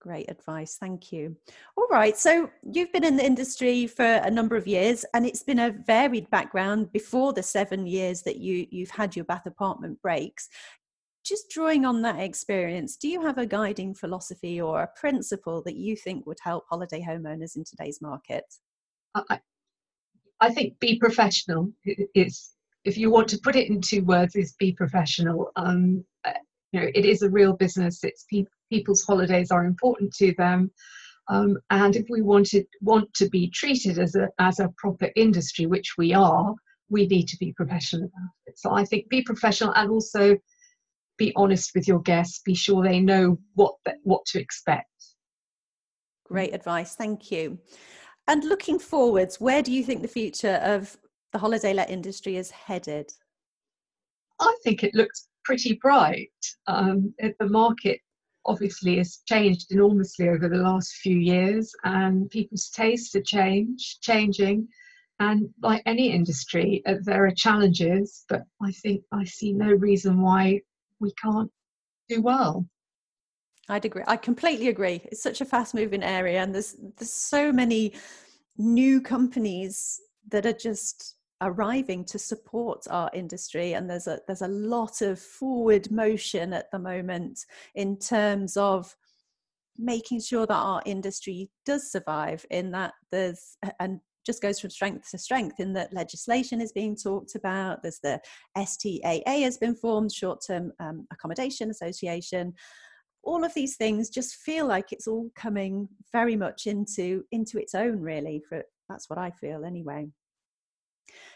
Great 0.00 0.30
advice, 0.30 0.78
thank 0.80 1.12
you. 1.12 1.36
All 1.76 1.86
right, 1.90 2.16
so 2.16 2.50
you've 2.62 2.90
been 2.90 3.04
in 3.04 3.18
the 3.18 3.24
industry 3.24 3.86
for 3.86 4.04
a 4.04 4.30
number 4.30 4.56
of 4.56 4.66
years, 4.66 5.04
and 5.12 5.26
it's 5.26 5.42
been 5.42 5.58
a 5.58 5.76
varied 5.86 6.30
background 6.30 6.90
before 6.90 7.34
the 7.34 7.42
seven 7.42 7.86
years 7.86 8.22
that 8.22 8.38
you 8.38 8.66
you've 8.70 8.90
had 8.90 9.14
your 9.14 9.26
Bath 9.26 9.44
apartment 9.44 10.00
breaks. 10.00 10.48
Just 11.22 11.50
drawing 11.50 11.84
on 11.84 12.00
that 12.00 12.18
experience, 12.18 12.96
do 12.96 13.08
you 13.08 13.20
have 13.20 13.36
a 13.36 13.44
guiding 13.44 13.94
philosophy 13.94 14.58
or 14.58 14.82
a 14.82 14.90
principle 14.98 15.62
that 15.64 15.76
you 15.76 15.94
think 15.94 16.26
would 16.26 16.38
help 16.42 16.64
holiday 16.70 17.04
homeowners 17.06 17.56
in 17.56 17.64
today's 17.64 18.00
market? 18.00 18.44
I, 19.14 19.38
I 20.40 20.50
think 20.50 20.80
be 20.80 20.98
professional 20.98 21.72
is 22.14 22.52
if 22.84 22.96
you 22.96 23.10
want 23.10 23.28
to 23.28 23.38
put 23.38 23.54
it 23.54 23.68
in 23.68 23.82
two 23.82 24.02
words 24.02 24.34
is 24.34 24.54
be 24.54 24.72
professional. 24.72 25.50
Um, 25.56 26.06
you 26.72 26.80
know, 26.80 26.88
it 26.94 27.04
is 27.04 27.22
a 27.22 27.30
real 27.30 27.52
business. 27.54 28.04
It's 28.04 28.24
people 28.24 28.52
people's 28.70 29.04
holidays 29.04 29.50
are 29.50 29.64
important 29.64 30.14
to 30.14 30.32
them. 30.38 30.70
Um, 31.28 31.58
and 31.70 31.96
if 31.96 32.06
we 32.08 32.22
wanted 32.22 32.66
want 32.80 33.12
to 33.14 33.28
be 33.28 33.50
treated 33.50 33.98
as 33.98 34.14
a 34.14 34.28
as 34.38 34.60
a 34.60 34.72
proper 34.76 35.10
industry, 35.16 35.66
which 35.66 35.94
we 35.98 36.14
are, 36.14 36.54
we 36.88 37.06
need 37.06 37.28
to 37.28 37.36
be 37.38 37.52
professional 37.52 38.04
about 38.04 38.30
it. 38.46 38.58
So 38.58 38.72
I 38.72 38.84
think 38.84 39.08
be 39.08 39.22
professional 39.22 39.72
and 39.74 39.90
also 39.90 40.36
be 41.18 41.32
honest 41.36 41.72
with 41.74 41.86
your 41.86 42.00
guests. 42.00 42.40
Be 42.44 42.54
sure 42.54 42.82
they 42.82 43.00
know 43.00 43.38
what 43.54 43.74
what 44.02 44.24
to 44.26 44.40
expect. 44.40 44.86
Great 46.24 46.54
advice, 46.54 46.94
thank 46.94 47.30
you. 47.30 47.58
And 48.28 48.44
looking 48.44 48.78
forwards, 48.78 49.40
where 49.40 49.62
do 49.62 49.72
you 49.72 49.82
think 49.82 50.02
the 50.02 50.08
future 50.08 50.60
of 50.62 50.96
the 51.32 51.38
holiday 51.38 51.72
let 51.72 51.90
industry 51.90 52.36
is 52.36 52.50
headed? 52.52 53.12
I 54.40 54.56
think 54.62 54.84
it 54.84 54.94
looks 54.94 55.26
pretty 55.50 55.80
bright. 55.82 56.30
Um, 56.68 57.12
the 57.18 57.48
market 57.48 57.98
obviously 58.46 58.98
has 58.98 59.18
changed 59.26 59.72
enormously 59.72 60.28
over 60.28 60.48
the 60.48 60.58
last 60.58 60.92
few 61.02 61.18
years 61.18 61.72
and 61.82 62.30
people's 62.30 62.68
tastes 62.68 63.16
are 63.16 63.22
change, 63.22 63.98
changing. 64.00 64.68
And 65.18 65.48
like 65.60 65.82
any 65.86 66.12
industry 66.12 66.84
uh, 66.86 66.94
there 67.02 67.26
are 67.26 67.34
challenges 67.46 68.24
but 68.28 68.42
i 68.62 68.72
think 68.72 69.02
i 69.12 69.22
see 69.24 69.52
no 69.52 69.70
reason 69.70 70.22
why 70.22 70.60
we 70.98 71.12
can't 71.22 71.50
do 72.08 72.22
well. 72.22 72.64
I'd 73.68 73.84
agree. 73.84 74.04
I 74.06 74.16
completely 74.16 74.68
agree. 74.68 75.02
It's 75.10 75.22
such 75.22 75.42
a 75.42 75.44
fast 75.44 75.74
moving 75.74 76.02
area 76.02 76.40
and 76.42 76.54
there's 76.54 76.76
there's 76.96 77.12
so 77.12 77.52
many 77.52 77.92
new 78.56 79.00
companies 79.00 80.00
that 80.28 80.46
are 80.46 80.58
just 80.68 81.16
arriving 81.42 82.04
to 82.04 82.18
support 82.18 82.86
our 82.90 83.10
industry 83.14 83.72
and 83.72 83.88
there's 83.88 84.06
a 84.06 84.20
there's 84.26 84.42
a 84.42 84.48
lot 84.48 85.00
of 85.00 85.18
forward 85.18 85.90
motion 85.90 86.52
at 86.52 86.70
the 86.70 86.78
moment 86.78 87.46
in 87.74 87.96
terms 87.96 88.56
of 88.56 88.94
making 89.78 90.20
sure 90.20 90.46
that 90.46 90.54
our 90.54 90.82
industry 90.84 91.48
does 91.64 91.90
survive 91.90 92.44
in 92.50 92.70
that 92.70 92.92
there's 93.10 93.56
and 93.78 94.00
just 94.26 94.42
goes 94.42 94.60
from 94.60 94.68
strength 94.68 95.10
to 95.10 95.16
strength 95.16 95.60
in 95.60 95.72
that 95.72 95.92
legislation 95.94 96.60
is 96.60 96.72
being 96.72 96.94
talked 96.94 97.34
about 97.34 97.82
there's 97.82 98.00
the 98.02 98.20
STAA 98.54 99.42
has 99.42 99.56
been 99.56 99.74
formed 99.74 100.12
short 100.12 100.40
term 100.46 100.72
um, 100.78 101.06
accommodation 101.10 101.70
association. 101.70 102.52
All 103.22 103.44
of 103.44 103.54
these 103.54 103.76
things 103.76 104.10
just 104.10 104.36
feel 104.36 104.66
like 104.66 104.92
it's 104.92 105.06
all 105.06 105.30
coming 105.34 105.88
very 106.12 106.36
much 106.36 106.66
into 106.66 107.24
into 107.32 107.58
its 107.58 107.74
own 107.74 108.00
really 108.00 108.42
for 108.46 108.62
that's 108.88 109.08
what 109.08 109.18
i 109.18 109.30
feel 109.30 109.64
anyway 109.64 110.08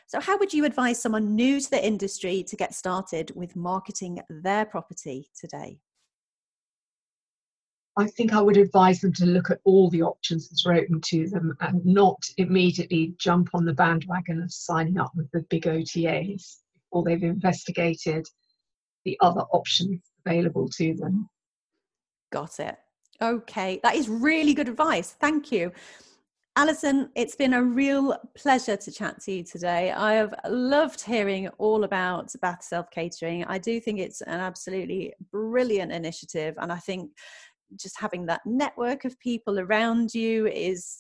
so, 0.06 0.20
how 0.20 0.38
would 0.38 0.52
you 0.52 0.64
advise 0.64 1.00
someone 1.00 1.34
new 1.34 1.60
to 1.60 1.70
the 1.70 1.84
industry 1.84 2.44
to 2.44 2.56
get 2.56 2.74
started 2.74 3.32
with 3.34 3.56
marketing 3.56 4.20
their 4.28 4.64
property 4.64 5.30
today? 5.38 5.78
I 7.96 8.06
think 8.08 8.32
I 8.32 8.40
would 8.40 8.56
advise 8.56 9.00
them 9.00 9.12
to 9.14 9.26
look 9.26 9.50
at 9.50 9.60
all 9.64 9.88
the 9.88 10.02
options 10.02 10.48
that 10.48 10.68
are 10.68 10.74
open 10.74 11.00
to 11.00 11.28
them 11.28 11.56
and 11.60 11.84
not 11.86 12.20
immediately 12.38 13.14
jump 13.18 13.50
on 13.54 13.64
the 13.64 13.72
bandwagon 13.72 14.42
of 14.42 14.52
signing 14.52 14.98
up 14.98 15.12
with 15.14 15.30
the 15.30 15.42
big 15.48 15.62
OTAs 15.62 16.56
before 16.74 17.04
they've 17.04 17.22
investigated 17.22 18.26
the 19.04 19.16
other 19.20 19.42
options 19.52 20.00
available 20.26 20.68
to 20.70 20.94
them. 20.94 21.28
Got 22.32 22.58
it. 22.58 22.76
Okay, 23.22 23.78
that 23.84 23.94
is 23.94 24.08
really 24.08 24.54
good 24.54 24.68
advice. 24.68 25.12
Thank 25.20 25.52
you. 25.52 25.70
Alison, 26.56 27.10
it's 27.16 27.34
been 27.34 27.54
a 27.54 27.62
real 27.62 28.16
pleasure 28.36 28.76
to 28.76 28.92
chat 28.92 29.20
to 29.22 29.32
you 29.32 29.42
today. 29.42 29.90
I 29.90 30.14
have 30.14 30.32
loved 30.48 31.00
hearing 31.00 31.48
all 31.58 31.82
about 31.82 32.32
Bath 32.40 32.62
Self 32.62 32.88
Catering. 32.92 33.44
I 33.46 33.58
do 33.58 33.80
think 33.80 33.98
it's 33.98 34.20
an 34.20 34.38
absolutely 34.38 35.14
brilliant 35.32 35.90
initiative, 35.90 36.54
and 36.58 36.70
I 36.70 36.78
think 36.78 37.10
just 37.74 37.98
having 37.98 38.24
that 38.26 38.42
network 38.46 39.04
of 39.04 39.18
people 39.18 39.58
around 39.58 40.14
you 40.14 40.46
is 40.46 40.96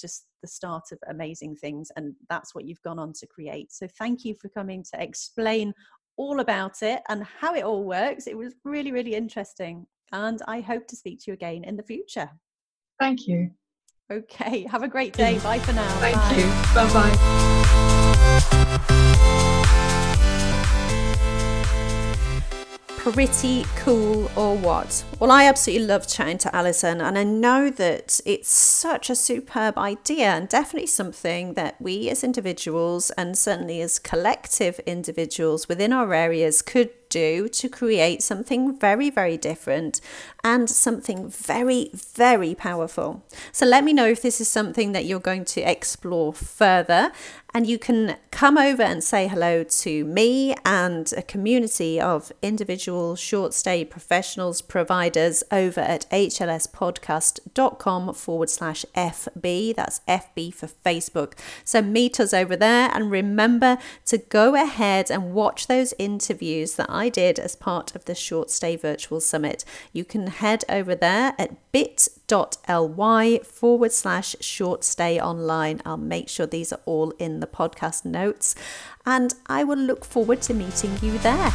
just 0.00 0.26
the 0.42 0.48
start 0.48 0.84
of 0.92 0.98
amazing 1.08 1.56
things, 1.56 1.90
and 1.96 2.14
that's 2.30 2.54
what 2.54 2.64
you've 2.64 2.82
gone 2.82 3.00
on 3.00 3.12
to 3.14 3.26
create. 3.26 3.72
So, 3.72 3.88
thank 3.98 4.24
you 4.24 4.36
for 4.40 4.48
coming 4.50 4.84
to 4.94 5.02
explain 5.02 5.74
all 6.16 6.38
about 6.38 6.82
it 6.82 7.02
and 7.08 7.24
how 7.24 7.56
it 7.56 7.64
all 7.64 7.82
works. 7.82 8.28
It 8.28 8.38
was 8.38 8.54
really, 8.62 8.92
really 8.92 9.16
interesting, 9.16 9.84
and 10.12 10.40
I 10.46 10.60
hope 10.60 10.86
to 10.86 10.96
speak 10.96 11.18
to 11.24 11.32
you 11.32 11.34
again 11.34 11.64
in 11.64 11.76
the 11.76 11.82
future. 11.82 12.30
Thank 13.00 13.26
you. 13.26 13.50
Okay, 14.08 14.64
have 14.70 14.84
a 14.84 14.88
great 14.88 15.14
day. 15.14 15.40
Bye 15.40 15.58
for 15.58 15.72
now. 15.72 15.88
Thank 15.98 16.14
bye. 16.14 16.36
you. 16.36 16.46
Bye 16.74 16.92
bye. 16.92 17.16
Pretty 22.88 23.64
cool 23.76 24.30
or 24.36 24.56
what? 24.56 25.04
Well, 25.18 25.32
I 25.32 25.46
absolutely 25.46 25.86
love 25.86 26.06
chatting 26.06 26.38
to 26.38 26.54
Alison, 26.54 27.00
and 27.00 27.18
I 27.18 27.24
know 27.24 27.68
that 27.70 28.20
it's 28.24 28.48
such 28.48 29.10
a 29.10 29.16
superb 29.16 29.76
idea 29.76 30.26
and 30.26 30.48
definitely 30.48 30.86
something 30.86 31.54
that 31.54 31.80
we 31.80 32.08
as 32.08 32.22
individuals 32.22 33.10
and 33.12 33.36
certainly 33.36 33.80
as 33.80 33.98
collective 33.98 34.78
individuals 34.86 35.68
within 35.68 35.92
our 35.92 36.14
areas 36.14 36.62
could 36.62 36.90
do 37.08 37.48
to 37.48 37.68
create 37.68 38.22
something 38.22 38.78
very, 38.78 39.10
very 39.10 39.36
different 39.36 40.00
and 40.44 40.70
something 40.70 41.28
very, 41.28 41.90
very 41.92 42.54
powerful. 42.54 43.24
So 43.50 43.66
let 43.66 43.82
me 43.82 43.92
know 43.92 44.06
if 44.06 44.22
this 44.22 44.40
is 44.40 44.48
something 44.48 44.92
that 44.92 45.04
you're 45.04 45.18
going 45.18 45.44
to 45.46 45.60
explore 45.60 46.32
further. 46.32 47.10
And 47.54 47.66
you 47.66 47.78
can 47.78 48.16
come 48.30 48.58
over 48.58 48.82
and 48.82 49.02
say 49.02 49.28
hello 49.28 49.64
to 49.64 50.04
me 50.04 50.54
and 50.66 51.10
a 51.16 51.22
community 51.22 51.98
of 51.98 52.30
individual 52.42 53.16
short 53.16 53.54
stay 53.54 53.82
professionals, 53.82 54.60
providers 54.60 55.42
over 55.50 55.80
at 55.80 56.04
hlspodcast.com 56.10 58.12
forward 58.12 58.50
slash 58.50 58.84
FB. 58.94 59.74
That's 59.74 60.00
FB 60.06 60.52
for 60.52 60.66
Facebook. 60.66 61.32
So 61.64 61.80
meet 61.80 62.20
us 62.20 62.34
over 62.34 62.56
there 62.56 62.90
and 62.92 63.10
remember 63.10 63.78
to 64.04 64.18
go 64.18 64.54
ahead 64.54 65.10
and 65.10 65.32
watch 65.32 65.66
those 65.66 65.94
interviews 65.98 66.74
that 66.74 66.90
I 66.96 67.10
did 67.10 67.38
as 67.38 67.54
part 67.54 67.94
of 67.94 68.06
the 68.06 68.14
short 68.14 68.50
stay 68.50 68.74
virtual 68.74 69.20
summit. 69.20 69.64
You 69.92 70.04
can 70.04 70.28
head 70.28 70.64
over 70.68 70.94
there 70.94 71.34
at 71.38 71.70
bit.ly 71.70 73.38
forward 73.44 73.92
slash 73.92 74.34
short 74.40 74.82
stay 74.82 75.20
online. 75.20 75.82
I'll 75.84 75.98
make 75.98 76.30
sure 76.30 76.46
these 76.46 76.72
are 76.72 76.80
all 76.86 77.10
in 77.18 77.40
the 77.40 77.46
podcast 77.46 78.06
notes, 78.06 78.54
and 79.04 79.34
I 79.46 79.62
will 79.62 79.76
look 79.76 80.06
forward 80.06 80.40
to 80.42 80.54
meeting 80.54 80.98
you 81.02 81.18
there. 81.18 81.52